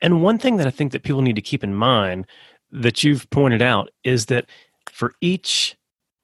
[0.01, 2.27] And one thing that I think that people need to keep in mind
[2.71, 4.45] that you've pointed out is that
[4.89, 5.75] for each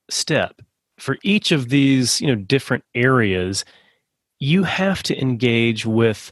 [0.10, 0.62] step,
[0.98, 3.66] for each of these, you know, different areas,
[4.40, 6.32] you have to engage with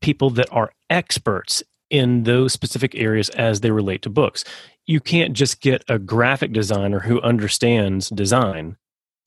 [0.00, 4.44] people that are experts in those specific areas as they relate to books.
[4.86, 8.76] You can't just get a graphic designer who understands design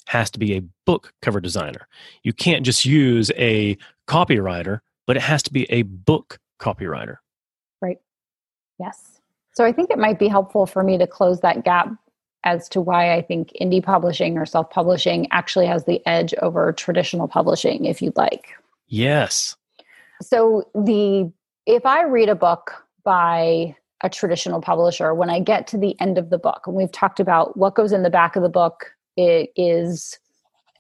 [0.08, 1.88] has to be a book cover designer.
[2.24, 3.78] You can't just use a
[4.08, 7.18] copywriter, but it has to be a book copywriter.
[8.80, 9.20] Yes.
[9.54, 11.90] So I think it might be helpful for me to close that gap
[12.44, 16.74] as to why I think indie publishing or self publishing actually has the edge over
[16.74, 18.48] traditional publishing, if you'd like.
[18.88, 19.56] Yes.
[20.22, 21.32] So the
[21.66, 26.18] if I read a book by a traditional publisher, when I get to the end
[26.18, 28.92] of the book, and we've talked about what goes in the back of the book,
[29.16, 30.20] it is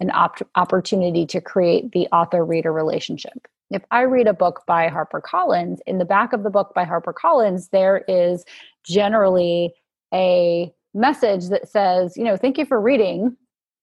[0.01, 4.89] an op- opportunity to create the author reader relationship if I read a book by
[4.89, 8.45] HarperCollins, in the back of the book by HarperCollins, there is
[8.85, 9.73] generally
[10.13, 13.35] a message that says, you know, thank you for reading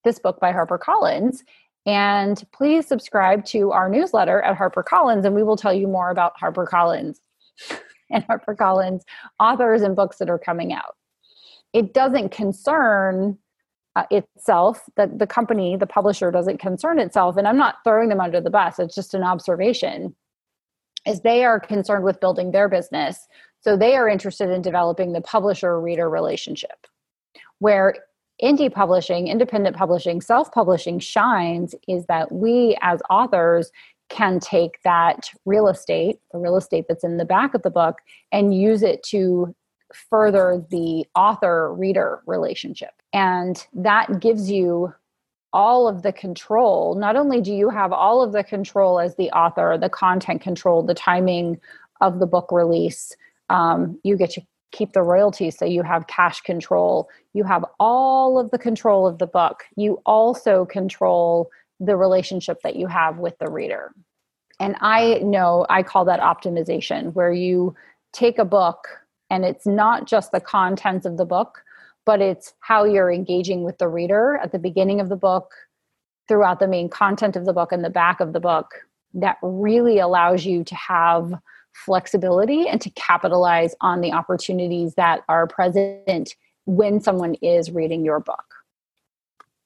[0.04, 1.38] this book by HarperCollins.
[1.86, 6.34] And please subscribe to our newsletter at HarperCollins, and we will tell you more about
[6.40, 7.18] HarperCollins
[8.10, 9.02] and HarperCollins
[9.38, 10.96] authors and books that are coming out.
[11.72, 13.38] It doesn't concern
[13.96, 18.20] uh, itself that the company the publisher doesn't concern itself and i'm not throwing them
[18.20, 20.14] under the bus it's just an observation
[21.06, 23.26] is they are concerned with building their business
[23.60, 26.86] so they are interested in developing the publisher reader relationship
[27.58, 27.94] where
[28.42, 33.70] indie publishing independent publishing self publishing shines is that we as authors
[34.08, 37.98] can take that real estate the real estate that's in the back of the book
[38.32, 39.54] and use it to
[39.92, 42.90] further the author reader relationship.
[43.12, 44.94] And that gives you
[45.52, 46.94] all of the control.
[46.94, 50.82] Not only do you have all of the control as the author, the content control,
[50.82, 51.60] the timing
[52.00, 53.12] of the book release,
[53.48, 55.58] um, you get to keep the royalties.
[55.58, 57.08] So you have cash control.
[57.34, 59.64] You have all of the control of the book.
[59.76, 63.92] You also control the relationship that you have with the reader.
[64.60, 67.74] And I know I call that optimization, where you
[68.12, 68.86] take a book
[69.30, 71.62] and it's not just the contents of the book
[72.10, 75.52] but it's how you're engaging with the reader at the beginning of the book
[76.26, 80.00] throughout the main content of the book and the back of the book that really
[80.00, 81.32] allows you to have
[81.72, 86.34] flexibility and to capitalize on the opportunities that are present
[86.66, 88.56] when someone is reading your book.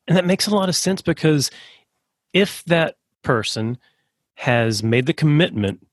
[0.07, 1.51] And that makes a lot of sense because
[2.35, 3.79] if that person
[4.35, 5.87] has made the commitment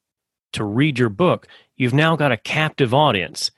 [0.52, 3.52] to read your book, you've now got a captive audience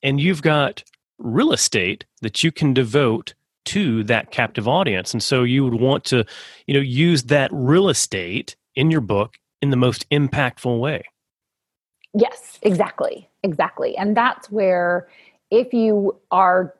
[0.00, 0.84] and you've got
[1.18, 3.34] real estate that you can devote
[3.66, 5.12] to that captive audience.
[5.12, 6.24] And so you would want to
[6.66, 11.04] you know use that real estate in your book in the most impactful way.
[12.14, 13.96] Yes exactly exactly.
[13.96, 15.08] And that's where
[15.50, 16.74] if you are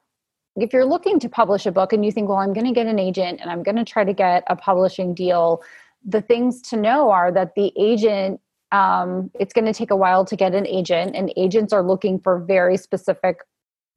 [0.56, 2.86] if you're looking to publish a book and you think well i'm going to get
[2.86, 5.62] an agent and i'm going to try to get a publishing deal
[6.04, 8.40] the things to know are that the agent
[8.72, 12.18] um, it's going to take a while to get an agent and agents are looking
[12.18, 13.38] for very specific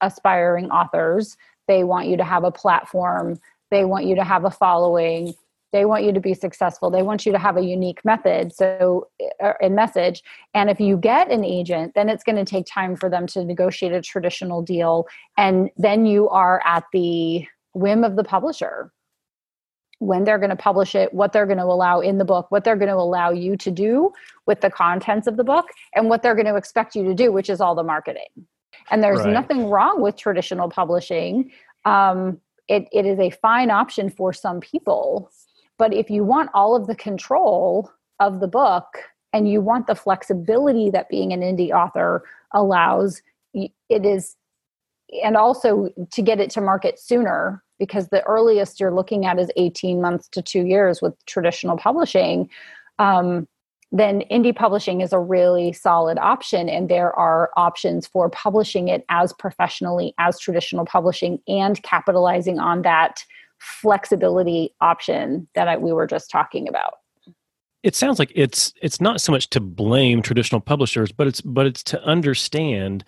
[0.02, 1.38] aspiring authors.
[1.68, 3.40] They want you to have a platform.
[3.72, 5.36] They want you to have a following.
[5.72, 6.90] They want you to be successful.
[6.90, 9.08] They want you to have a unique method so
[9.42, 10.24] uh, a message.
[10.54, 13.46] And if you get an agent then it's going to take time for them to
[13.46, 18.92] negotiate a traditional deal and then you are at the whim of the publisher.
[20.00, 22.64] When they're going to publish it, what they're going to allow in the book, what
[22.64, 24.14] they're going to allow you to do
[24.46, 27.34] with the contents of the book, and what they're going to expect you to do,
[27.34, 28.48] which is all the marketing.
[28.92, 29.34] And there's Right.
[29.34, 31.52] nothing wrong with traditional publishing.
[31.86, 35.32] Um, it, it is a fine option for some people.
[35.78, 38.86] But if you want all of the control of the book
[39.34, 43.22] and you want the flexibility that being an indie author allows,
[43.54, 44.36] it is,
[45.24, 49.50] and also to get it to market sooner, because the earliest you're looking at is
[49.56, 52.50] 18 months to two years with traditional publishing.
[53.00, 53.48] Um,
[53.92, 59.04] then indie publishing is a really solid option and there are options for publishing it
[59.10, 63.24] as professionally as traditional publishing and capitalizing on that
[63.58, 66.94] flexibility option that I, we were just talking about
[67.84, 71.66] it sounds like it's it's not so much to blame traditional publishers but it's but
[71.66, 73.04] it's to understand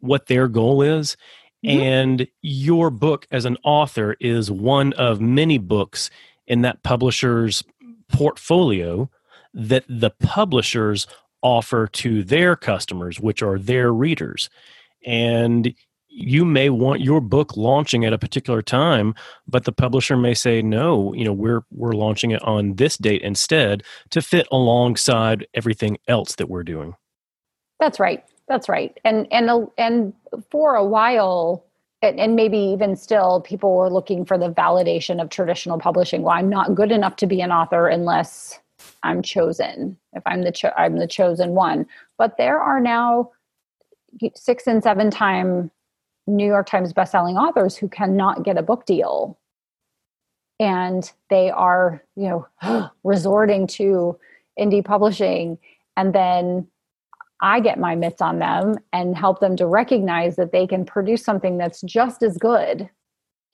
[0.00, 1.16] what their goal is
[1.64, 1.80] Mhm.
[1.80, 6.10] and your book as an author is one of many books
[6.46, 7.64] in that publisher's
[8.08, 9.10] portfolio
[9.56, 11.08] that the publishers
[11.42, 14.50] offer to their customers which are their readers
[15.06, 15.74] and
[16.08, 19.14] you may want your book launching at a particular time
[19.48, 23.22] but the publisher may say no you know we're we're launching it on this date
[23.22, 26.94] instead to fit alongside everything else that we're doing
[27.80, 28.24] That's right.
[28.48, 28.98] That's right.
[29.04, 30.14] And and and
[30.50, 31.64] for a while,
[32.02, 36.22] and, and maybe even still, people were looking for the validation of traditional publishing.
[36.22, 38.60] Well, I'm not good enough to be an author unless
[39.06, 39.96] I'm chosen.
[40.12, 41.86] If I'm the cho- I'm the chosen one.
[42.18, 43.30] But there are now
[44.34, 45.70] six and seven time
[46.26, 49.38] New York Times bestselling authors who cannot get a book deal,
[50.58, 54.18] and they are you know resorting to
[54.58, 55.58] indie publishing,
[55.96, 56.66] and then
[57.40, 61.22] I get my mitts on them and help them to recognize that they can produce
[61.22, 62.88] something that's just as good.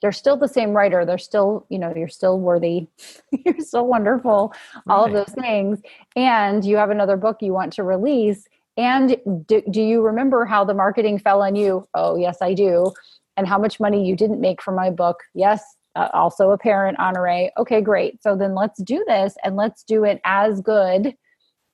[0.02, 1.06] They're still the same writer.
[1.06, 2.88] They're still, you know, you're still worthy.
[3.30, 4.52] you're still wonderful.
[4.88, 5.80] All of those things.
[6.16, 8.44] And you have another book you want to release.
[8.76, 11.86] And do, do you remember how the marketing fell on you?
[11.94, 12.92] Oh, yes, I do.
[13.36, 15.20] And how much money you didn't make from my book?
[15.34, 15.62] Yes,
[15.94, 17.50] uh, also a parent honore.
[17.58, 18.22] Okay, great.
[18.22, 21.14] So then let's do this and let's do it as good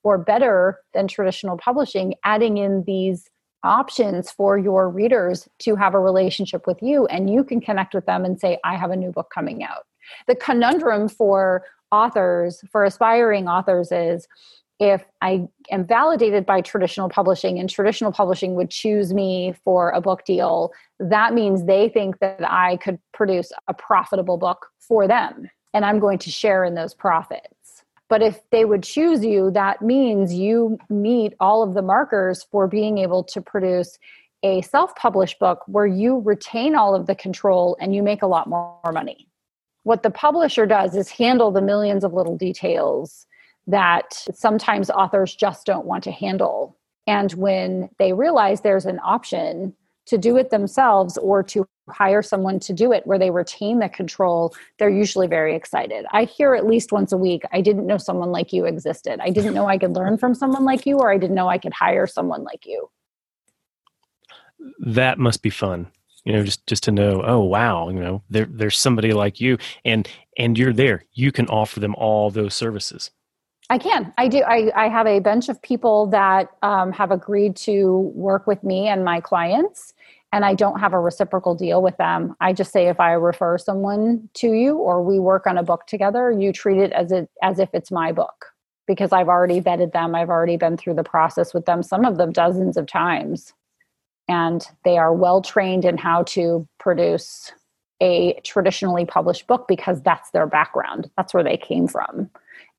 [0.02, 3.28] or better than traditional publishing, adding in these
[3.64, 8.06] options for your readers to have a relationship with you and you can connect with
[8.06, 9.86] them and say, I have a new book coming out.
[10.26, 14.28] The conundrum for authors, for aspiring authors, is
[14.80, 20.00] if I am validated by traditional publishing and traditional publishing would choose me for a
[20.00, 25.50] book deal, that means they think that I could produce a profitable book for them
[25.74, 27.57] and I'm going to share in those profits.
[28.08, 32.66] But if they would choose you, that means you meet all of the markers for
[32.66, 33.98] being able to produce
[34.42, 38.26] a self published book where you retain all of the control and you make a
[38.26, 39.28] lot more money.
[39.82, 43.26] What the publisher does is handle the millions of little details
[43.66, 46.76] that sometimes authors just don't want to handle.
[47.06, 49.74] And when they realize there's an option
[50.08, 53.88] to do it themselves or to hire someone to do it where they retain the
[53.88, 56.04] control, they're usually very excited.
[56.12, 59.20] I hear at least once a week, I didn't know someone like you existed.
[59.20, 61.58] I didn't know I could learn from someone like you, or I didn't know I
[61.58, 62.90] could hire someone like you.
[64.80, 65.86] that must be fun
[66.24, 69.56] you know just just to know oh wow you know there there's somebody like you
[69.84, 73.10] and and you're there you can offer them all those services
[73.70, 74.14] I can.
[74.16, 74.38] I do.
[74.38, 78.88] I, I have a bunch of people that um, have agreed to work with me
[78.88, 79.92] and my clients,
[80.32, 82.36] and I don't have a reciprocal deal with them.
[82.40, 85.86] I just say if I refer someone to you or we work on a book
[85.86, 88.46] together, you treat it as it as if it's my book
[88.86, 90.14] because I've already vetted them.
[90.14, 93.52] I've already been through the process with them, some of them dozens of times,
[94.28, 97.52] and they are well trained in how to produce
[98.00, 101.10] a traditionally published book because that's their background.
[101.16, 102.30] That's where they came from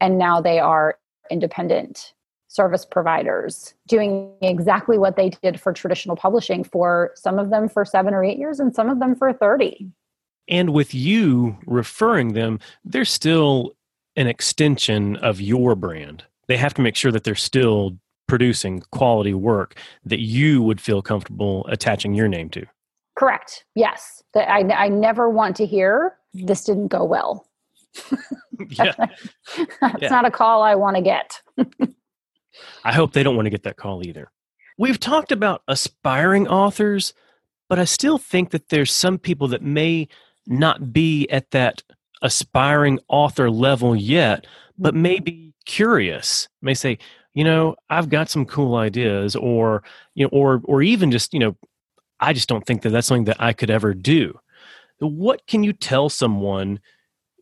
[0.01, 0.97] and now they are
[1.29, 2.13] independent
[2.49, 7.85] service providers doing exactly what they did for traditional publishing for some of them for
[7.85, 9.87] 7 or 8 years and some of them for 30
[10.49, 13.73] and with you referring them they're still
[14.15, 16.25] an extension of your brand.
[16.47, 17.97] They have to make sure that they're still
[18.27, 22.65] producing quality work that you would feel comfortable attaching your name to.
[23.15, 23.63] Correct.
[23.75, 24.21] Yes.
[24.33, 27.47] That I, I never want to hear this didn't go well.
[28.71, 28.93] Yeah.
[29.81, 30.09] That's Yeah.
[30.09, 31.41] not a call i want to get
[32.83, 34.31] I hope they don't want to get that call either.
[34.77, 37.13] We've talked about aspiring authors,
[37.67, 40.07] but I still think that there's some people that may
[40.47, 41.83] not be at that
[42.21, 44.47] aspiring author level yet,
[44.77, 46.97] but may be curious, may say,
[47.33, 49.83] you know, I've got some cool ideas or,
[50.15, 51.55] you know, or or even just, you know,
[52.19, 54.39] I just don't think that that's something that I could ever do.
[54.99, 56.79] What can you tell someone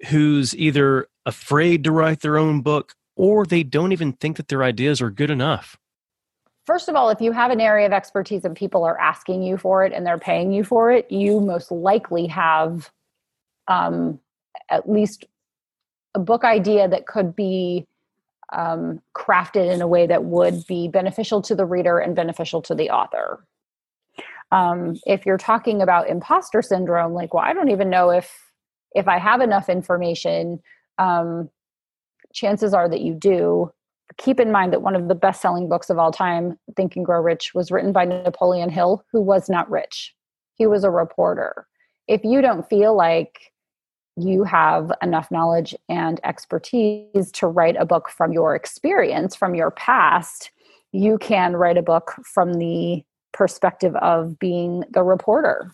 [0.08, 4.64] who's either afraid to write their own book or they don't even think that their
[4.64, 5.78] ideas are good enough?
[6.66, 9.58] First of all, if you have an area of expertise and people are asking you
[9.58, 12.92] for it and they're paying you for it, you most likely have
[13.68, 14.20] um,
[14.70, 15.26] at least
[16.14, 17.86] a book idea that could be
[18.52, 22.76] um, crafted in a way that would be beneficial to the reader and beneficial to
[22.76, 23.46] the author.
[24.52, 28.32] Um, if you're talking about imposter syndrome, like, well, I don't even know if
[28.94, 30.62] if I have enough information.
[30.98, 31.50] Um,
[32.34, 33.72] chances are that you do.
[34.18, 37.06] Keep in mind that one of the best selling books of all time, Think and
[37.06, 40.16] Grow Rich, was written by Napoleon Hill, who was not rich.
[40.56, 41.68] He was a reporter.
[42.08, 43.52] If you don't feel like
[44.16, 49.70] you have enough knowledge and expertise to write a book from your experience, from your
[49.72, 50.50] past,
[50.92, 53.04] you can write a book from the
[53.34, 55.72] perspective of being the reporter,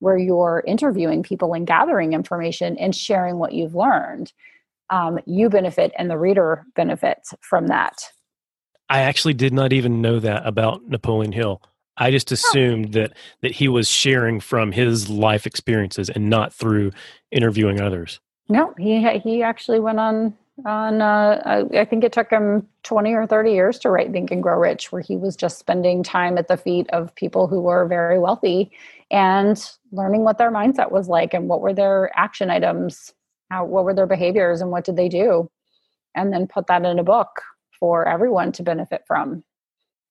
[0.00, 4.32] where you're interviewing people and gathering information and sharing what you've learned.
[4.90, 7.98] Um, you benefit and the reader benefits from that.
[8.88, 11.60] I actually did not even know that about Napoleon Hill.
[11.98, 16.92] I just assumed that that he was sharing from his life experiences and not through
[17.30, 18.20] interviewing others.
[18.48, 20.34] No, he he actually went on
[20.64, 24.42] on uh, I think it took him 20 or 30 years to write Think and
[24.42, 27.86] Grow Rich where he was just spending time at the feet of people who were
[27.86, 28.70] very wealthy
[29.10, 33.12] and learning what their mindset was like and what were their action items,
[33.50, 35.50] how what were their behaviors and what did they do?
[36.14, 37.28] And then put that in a book
[37.78, 39.44] for everyone to benefit from.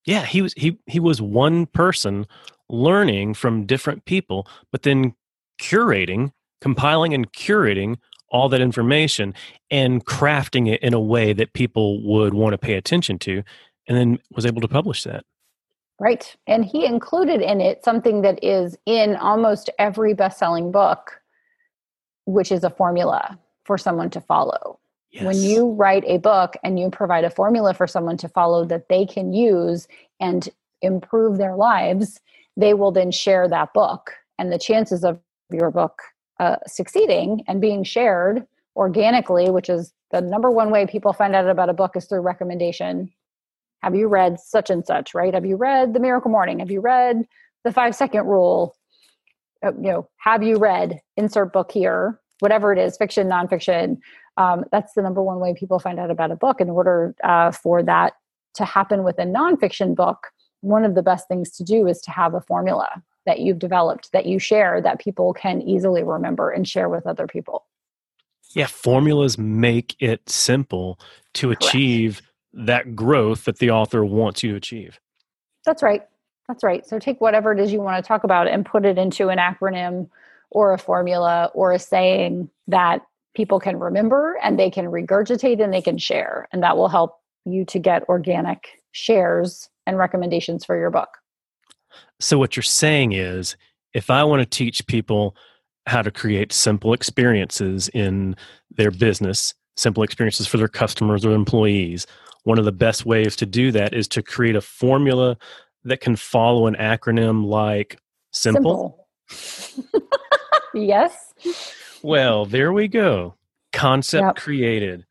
[0.05, 2.27] Yeah he was he he was one person
[2.69, 5.15] learning from different people but then
[5.61, 6.31] curating
[6.61, 7.97] compiling and curating
[8.29, 9.33] all that information
[9.69, 13.43] and crafting it in a way that people would want to pay attention to
[13.87, 15.23] and then was able to publish that.
[15.99, 16.35] Right.
[16.47, 21.21] And he included in it something that is in almost every best-selling book
[22.25, 24.79] which is a formula for someone to follow
[25.15, 25.23] Yes.
[25.23, 28.89] When you write a book and you provide a formula for someone to follow that
[28.89, 29.87] they can use
[30.19, 30.49] and
[30.81, 32.19] improve their lives,
[32.57, 34.11] they will then share that book.
[34.37, 35.17] And the chances of
[35.49, 36.01] your book
[36.41, 38.45] uh, succeeding and being shared
[38.75, 42.19] organically, which is the number one way people find out about a book is through
[42.19, 43.09] recommendation.
[43.83, 45.33] Have you read such and such, right?
[45.33, 46.59] Have you read The Miracle Morning?
[46.59, 47.25] Have you read
[47.63, 48.75] The Five Second Rule?
[49.63, 53.97] Uh, you know, have you read insert book here, whatever it is, fiction, nonfiction?
[54.37, 57.51] um, that's the number one way people find out about a book in order uh,
[57.51, 58.13] for that
[58.55, 60.27] to happen with a nonfiction book
[60.61, 62.89] one of the best things to do is to have a formula
[63.25, 67.27] that you've developed that you share that people can easily remember and share with other
[67.27, 67.65] people
[68.53, 70.99] yeah formulas make it simple
[71.33, 71.63] to Correct.
[71.63, 72.21] achieve
[72.53, 74.99] that growth that the author wants you to achieve
[75.65, 76.03] that's right
[76.47, 78.97] that's right so take whatever it is you want to talk about and put it
[78.97, 80.07] into an acronym
[80.51, 83.01] or a formula or a saying that
[83.35, 86.47] people can remember and they can regurgitate and they can share.
[86.51, 91.09] And that will help you to get organic shares and recommendations for your book.
[92.19, 93.55] So, what you're saying is
[93.93, 95.35] if I want to teach people
[95.85, 98.35] how to create simple experiences in
[98.75, 102.07] their business, simple experiences for their customers or employees,
[102.43, 105.37] one of the best ways to do that is to create a formula
[105.85, 107.99] that can follow an acronym like
[108.31, 109.07] simple.
[109.29, 110.01] simple.
[110.73, 111.33] yes.
[112.01, 113.35] Well, there we go.
[113.71, 114.35] Concept yep.
[114.35, 115.05] created.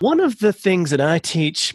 [0.00, 1.74] One of the things that I teach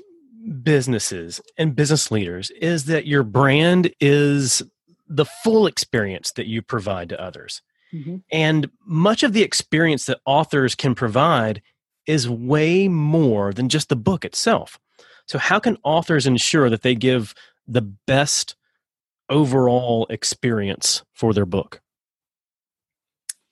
[0.63, 4.63] businesses and business leaders is that your brand is
[5.07, 7.61] the full experience that you provide to others.
[7.93, 8.17] Mm-hmm.
[8.31, 11.61] And much of the experience that authors can provide
[12.07, 14.79] is way more than just the book itself.
[15.27, 17.33] So, how can authors ensure that they give
[17.67, 18.55] the best
[19.29, 21.81] overall experience for their book?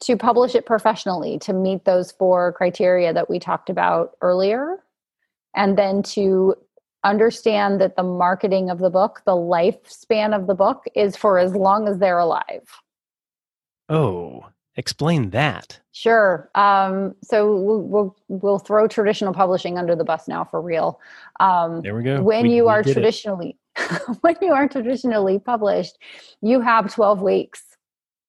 [0.04, 4.84] to publish it professionally to meet those four criteria that we talked about earlier
[5.56, 6.56] and then to
[7.06, 11.56] understand that the marketing of the book the lifespan of the book is for as
[11.56, 12.82] long as they're alive.
[13.88, 14.46] Oh
[14.76, 15.80] explain that.
[15.92, 16.50] Sure.
[16.56, 21.00] Um, so we'll, we'll, we'll throw traditional publishing under the bus now for real.
[21.40, 22.24] Um, there we go.
[22.24, 23.56] when we, you we are traditionally
[24.22, 25.98] when you are traditionally published
[26.42, 27.74] you have 12 weeks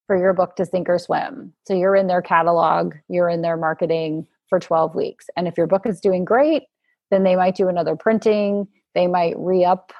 [0.07, 1.53] for your book to sink or swim.
[1.65, 5.27] So you're in their catalog, you're in their marketing for 12 weeks.
[5.35, 6.63] And if your book is doing great,
[7.11, 9.93] then they might do another printing, they might re-up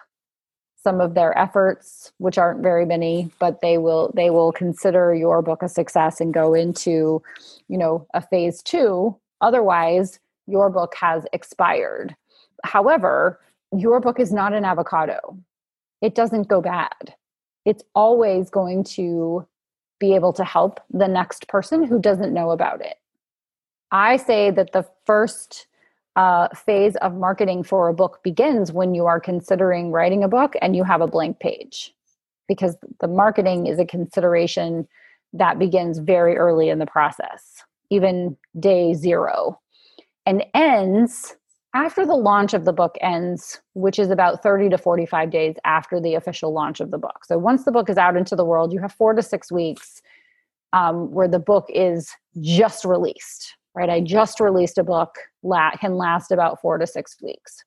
[0.78, 5.42] some of their efforts which aren't very many but they will they will consider your
[5.42, 7.24] book a success and go into
[7.68, 12.16] you know a phase 2 otherwise your book has expired
[12.64, 13.40] however
[13.80, 15.38] your book is not an avocado
[16.02, 17.16] it doesn't go bad
[17.66, 19.46] it's always going to
[20.00, 22.98] be able to help the next person who doesn't know about it.
[23.92, 25.68] I say that the first
[26.16, 30.54] uh, phase of marketing for a book begins when you are considering writing a book
[30.62, 31.94] and you have a blank page,
[32.48, 34.88] because the marketing is a consideration
[35.34, 39.60] that begins very early in the process, even day zero,
[40.26, 41.36] and ends
[41.76, 46.00] after the launch of the book ends, which is about 30 to 45 days after
[46.00, 47.26] the official launch of the book.
[47.26, 50.02] So once the book is out into the world, you have four to six weeks
[50.72, 52.10] um, where the book is
[52.40, 53.90] just released, right?
[53.90, 55.16] I just released a book,
[55.80, 57.66] can last about four to six weeks.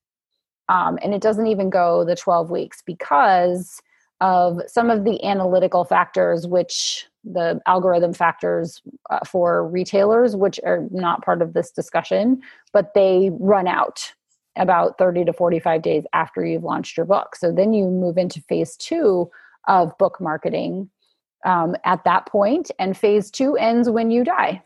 [0.70, 3.80] Um, and it doesn't even go the 12 weeks because
[4.22, 10.86] of some of the analytical factors, which the algorithm factors uh, for retailers, which are
[10.90, 12.40] not part of this discussion,
[12.72, 14.12] but they run out
[14.56, 17.36] about 30 to 45 days after you've launched your book.
[17.36, 19.30] So then you move into phase two
[19.68, 20.90] of book marketing
[21.44, 24.62] um, at that point, and phase two ends when you die.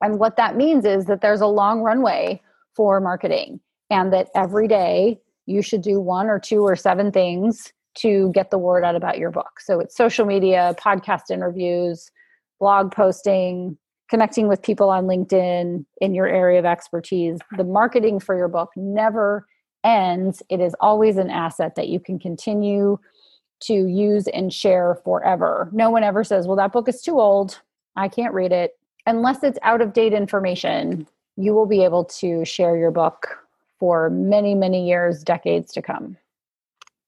[0.00, 2.40] And what that means is that there's a long runway
[2.74, 3.60] for marketing,
[3.90, 8.50] and that every day you should do one or two or seven things to get
[8.50, 9.60] the word out about your book.
[9.60, 12.10] So it's social media, podcast interviews,
[12.58, 13.76] blog posting,
[14.08, 17.38] connecting with people on LinkedIn in your area of expertise.
[17.56, 19.46] The marketing for your book never
[19.82, 20.42] ends.
[20.48, 22.98] It is always an asset that you can continue
[23.60, 25.68] to use and share forever.
[25.72, 27.60] No one ever says, well, that book is too old.
[27.96, 28.78] I can't read it.
[29.06, 33.38] Unless it's out of date information, you will be able to share your book
[33.78, 36.16] for many, many years, decades to come.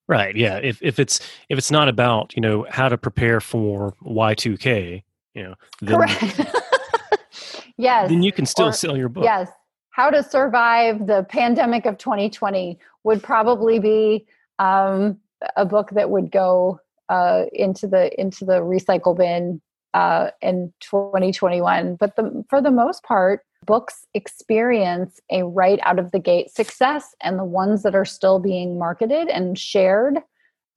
[0.07, 0.35] Right.
[0.35, 0.57] Yeah.
[0.57, 4.57] If if it's if it's not about you know how to prepare for Y two
[4.57, 5.03] K,
[5.33, 6.41] you know, then, correct.
[7.77, 8.09] yes.
[8.09, 9.23] Then you can still Or- sell your book.
[9.23, 9.49] Yes.
[9.91, 14.27] How to survive the pandemic of 2020 would probably be
[14.59, 15.17] um,
[15.55, 16.79] a book that would go
[17.09, 19.59] uh, into the into the recycle bin
[19.93, 21.95] uh, in 2021.
[21.95, 27.13] But the, for the most part, books experience a right out of the gate success,
[27.21, 30.17] and the ones that are still being marketed and shared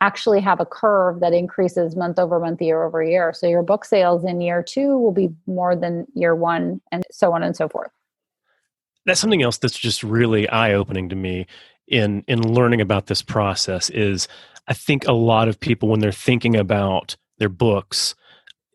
[0.03, 3.33] actually have a curve that increases month over month, year over year.
[3.33, 7.33] So your book sales in year two will be more than year one, and so
[7.33, 7.91] on and so forth.
[9.07, 11.47] that's something else that's just really eye opening to me
[11.89, 14.29] in in learning about this process is
[14.69, 18.15] I think a lot of people when they're thinking about their books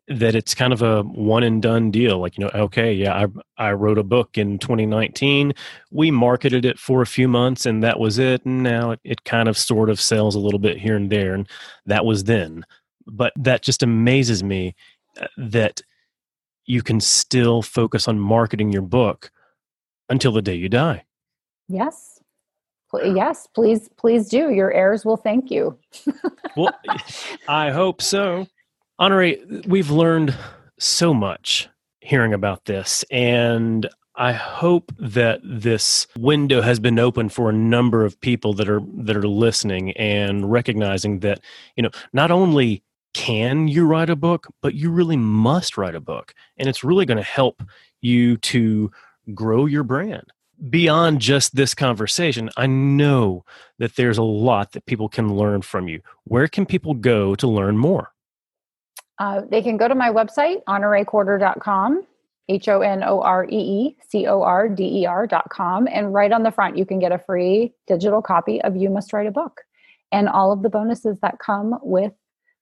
[0.08, 3.26] that it's kind of a one and done deal like you know okay yeah
[3.58, 5.54] I I wrote a book in 2019
[5.92, 9.24] we marketed it for a few months and that was it and now it, it
[9.24, 11.50] kind of sort of sells a little bit here and there and
[11.88, 12.64] that was then
[13.08, 14.76] but that just amazes me
[15.20, 15.82] uh, that
[16.66, 19.32] you can still focus on marketing your book
[20.10, 21.04] until the day you die.
[21.68, 22.20] Yes.
[23.04, 24.52] Yes, please, please do.
[24.52, 25.78] Your heirs will thank you.
[26.56, 26.74] Well,
[27.48, 28.48] I hope so.
[29.00, 30.34] Honorée, we've learned
[30.80, 31.68] so much
[32.00, 38.06] hearing about this, and I hope that this window has been open for a number
[38.06, 41.42] of people that are that are listening and recognizing that
[41.76, 42.84] you know not only
[43.14, 47.06] can you write a book, but you really must write a book, and it's really
[47.06, 47.64] going to help
[48.00, 48.92] you to
[49.34, 50.32] grow your brand
[50.70, 52.50] beyond just this conversation.
[52.56, 53.44] I know
[53.78, 56.00] that there's a lot that people can learn from you.
[56.24, 58.15] Where can people go to learn more?
[59.20, 62.06] Uh, they can go to my website, honoreecorder.com,
[62.50, 65.88] H O N O R E E C O R D E R.com.
[65.88, 69.12] And right on the front, you can get a free digital copy of You Must
[69.14, 69.62] Write a Book
[70.12, 72.14] and all of the bonuses that come with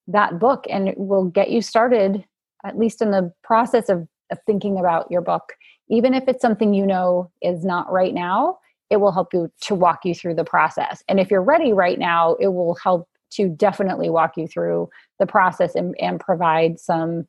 [0.07, 0.65] that book.
[0.69, 2.23] And it will get you started,
[2.63, 5.53] at least in the process of, of thinking about your book.
[5.89, 9.75] Even if it's something you know is not right now, it will help you to
[9.75, 11.03] walk you through the process.
[11.09, 15.25] And if you're ready right now, it will help to definitely walk you through the
[15.25, 17.25] process and, and provide some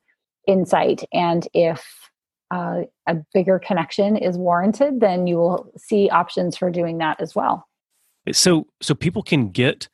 [0.47, 1.03] insight.
[1.13, 1.85] And if
[2.51, 7.35] uh, a bigger connection is warranted, then you will see options for doing that as
[7.35, 7.67] well.
[8.31, 9.87] So so people can get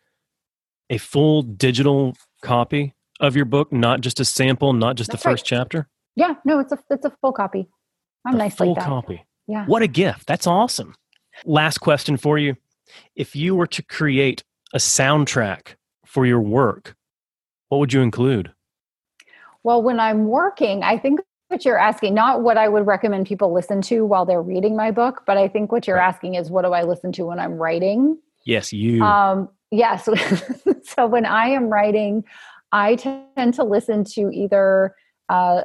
[0.90, 5.30] a full digital copy of your book, not just a sample, not just That's the
[5.30, 5.34] right.
[5.34, 5.88] first chapter.
[6.16, 7.68] Yeah, no, it's a it's a full copy.
[8.26, 8.86] I'm a nice full like that.
[8.86, 9.26] copy.
[9.48, 9.66] Yeah.
[9.66, 10.28] What a gift.
[10.28, 10.96] That's awesome.
[11.46, 12.56] Last question for you.
[13.16, 14.44] If you were to create
[14.74, 15.76] a soundtrack
[16.12, 16.98] for your work,
[17.70, 18.52] what would you include?
[19.64, 23.54] Well, when I'm working, I think what you're asking, not what I would recommend people
[23.54, 26.08] listen to while they're reading my book, but I think what you're Right.
[26.08, 28.18] asking is what do I listen to when I'm writing?
[28.46, 29.02] Yes, you.
[29.02, 30.10] Um, yes.
[30.84, 32.26] so when I am writing,
[32.74, 34.94] I tend to listen to either
[35.30, 35.64] uh,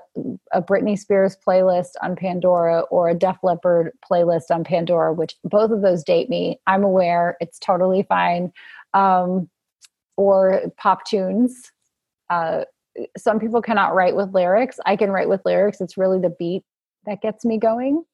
[0.53, 5.73] a Britney Spears playlist on Pandora or a Def Leppard playlist on Pandora, which both
[5.73, 6.61] of those date me.
[6.69, 8.53] I'm aware it's totally fine.
[8.95, 9.49] Um,
[10.17, 11.71] or pop tunes.
[12.31, 12.63] Uh,
[13.17, 14.79] some people cannot write with lyrics.
[14.87, 15.81] I can write with lyrics.
[15.81, 16.63] It's really the beat
[17.05, 18.05] that gets me going.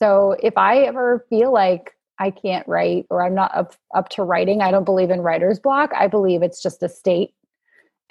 [0.00, 4.22] So if I ever feel like I can't write or I'm not up, up to
[4.22, 5.90] writing, I don't believe in writer's block.
[5.96, 7.30] I believe it's just a state.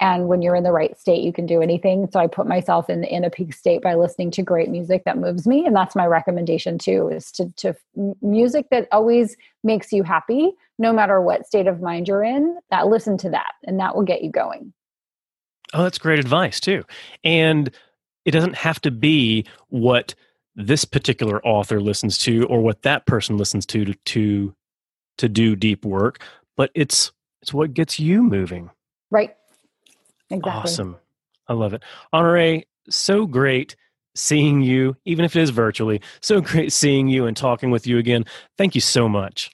[0.00, 2.08] And when you're in the right state, you can do anything.
[2.12, 5.18] So I put myself in, in a peak state by listening to great music that
[5.18, 5.66] moves me.
[5.66, 7.74] And that's my recommendation too, is to, to
[8.22, 12.86] music that always makes you happy, no matter what state of mind you're in, that
[12.86, 14.72] listen to that and that will get you going.
[15.74, 16.84] Oh, that's great advice too.
[17.24, 17.70] And
[18.24, 20.14] it doesn't have to be what
[20.54, 24.54] this particular author listens to or what that person listens to to to,
[25.18, 26.22] to do deep work,
[26.56, 28.70] but it's it's what gets you moving.
[29.10, 29.34] Right.
[30.30, 30.50] Exactly.
[30.50, 30.96] Awesome.
[31.46, 31.82] I love it.
[32.12, 33.76] Honorée, so great
[34.14, 36.00] seeing you, even if it is virtually.
[36.20, 38.24] So great seeing you and talking with you again.
[38.56, 39.50] Thank you so much.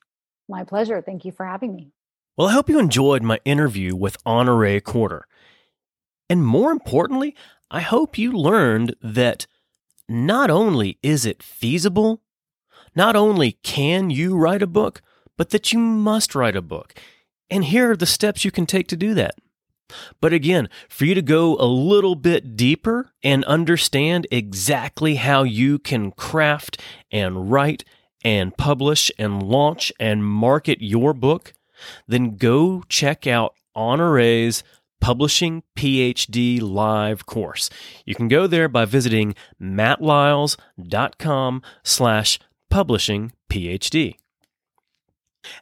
[0.49, 1.01] My pleasure.
[1.01, 1.93] Thank you for having me.
[2.37, 5.22] Well, I hope you enjoyed my interview with Honorée Corder.
[6.29, 7.37] And more importantly,
[7.70, 9.47] I hope you learned that
[10.09, 12.20] not only is it feasible,
[12.97, 15.01] not only can you write a book,
[15.37, 16.95] but that you must write a book.
[17.51, 19.35] And here are the steps you can take to do that.
[20.20, 25.78] But again, for you to go a little bit deeper and understand exactly how you
[25.78, 26.80] can craft
[27.11, 27.85] and write
[28.24, 31.53] and publish and launch and market your book,
[32.09, 34.64] then go check out Honorée's
[35.01, 37.68] Publishing PhD live course.
[38.07, 42.39] You can go there by visiting mattlyles.com slash
[42.70, 44.16] publishing PhD.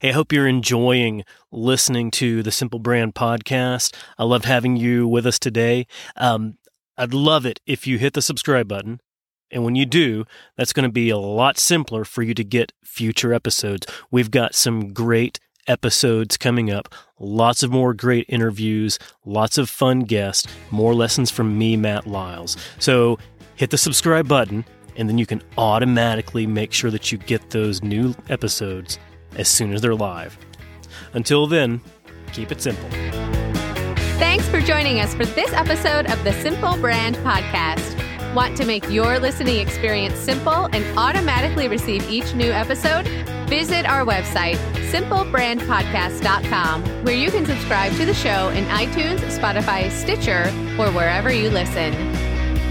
[0.01, 3.95] Hey, I hope you're enjoying listening to the Simple Brand podcast.
[4.19, 5.87] I loved having you with us today.
[6.17, 6.59] Um,
[6.97, 9.01] I'd love it if you hit the subscribe button.
[9.51, 10.25] And when you do,
[10.57, 13.87] that's going to be a lot simpler for you to get future episodes.
[14.11, 16.95] We've got some great episodes coming up.
[17.19, 22.57] Lots of more great interviews, lots of fun guests, more lessons from me, Matt Lyles.
[22.79, 23.19] So
[23.57, 24.65] hit the subscribe button,
[24.97, 28.99] and then you can automatically make sure that you get those new episodes
[29.37, 30.37] as soon as they're live.
[31.15, 31.81] Until then,
[32.33, 32.89] keep it simple.
[34.19, 37.99] Thanks for joining us for this episode of the Simple Brand Podcast.
[38.35, 43.07] Want to make your listening experience simple and automatically receive each new episode?
[43.49, 44.57] Visit our website,
[44.91, 50.45] simplebrandpodcast.com, where you can subscribe to the show in iTunes, Spotify, Stitcher,
[50.81, 51.93] or wherever you listen.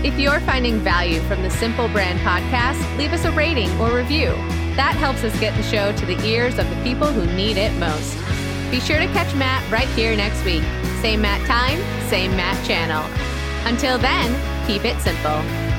[0.04, 4.34] If you're finding value from the Simple Brand podcast, leave us a rating or review.
[4.76, 7.74] That helps us get the show to the ears of the people who need it
[7.74, 8.18] most.
[8.72, 10.64] Be sure to catch Matt right here next week.
[11.02, 13.04] Same Matt time, same Matt channel.
[13.66, 14.32] Until then,
[14.66, 15.71] keep it simple.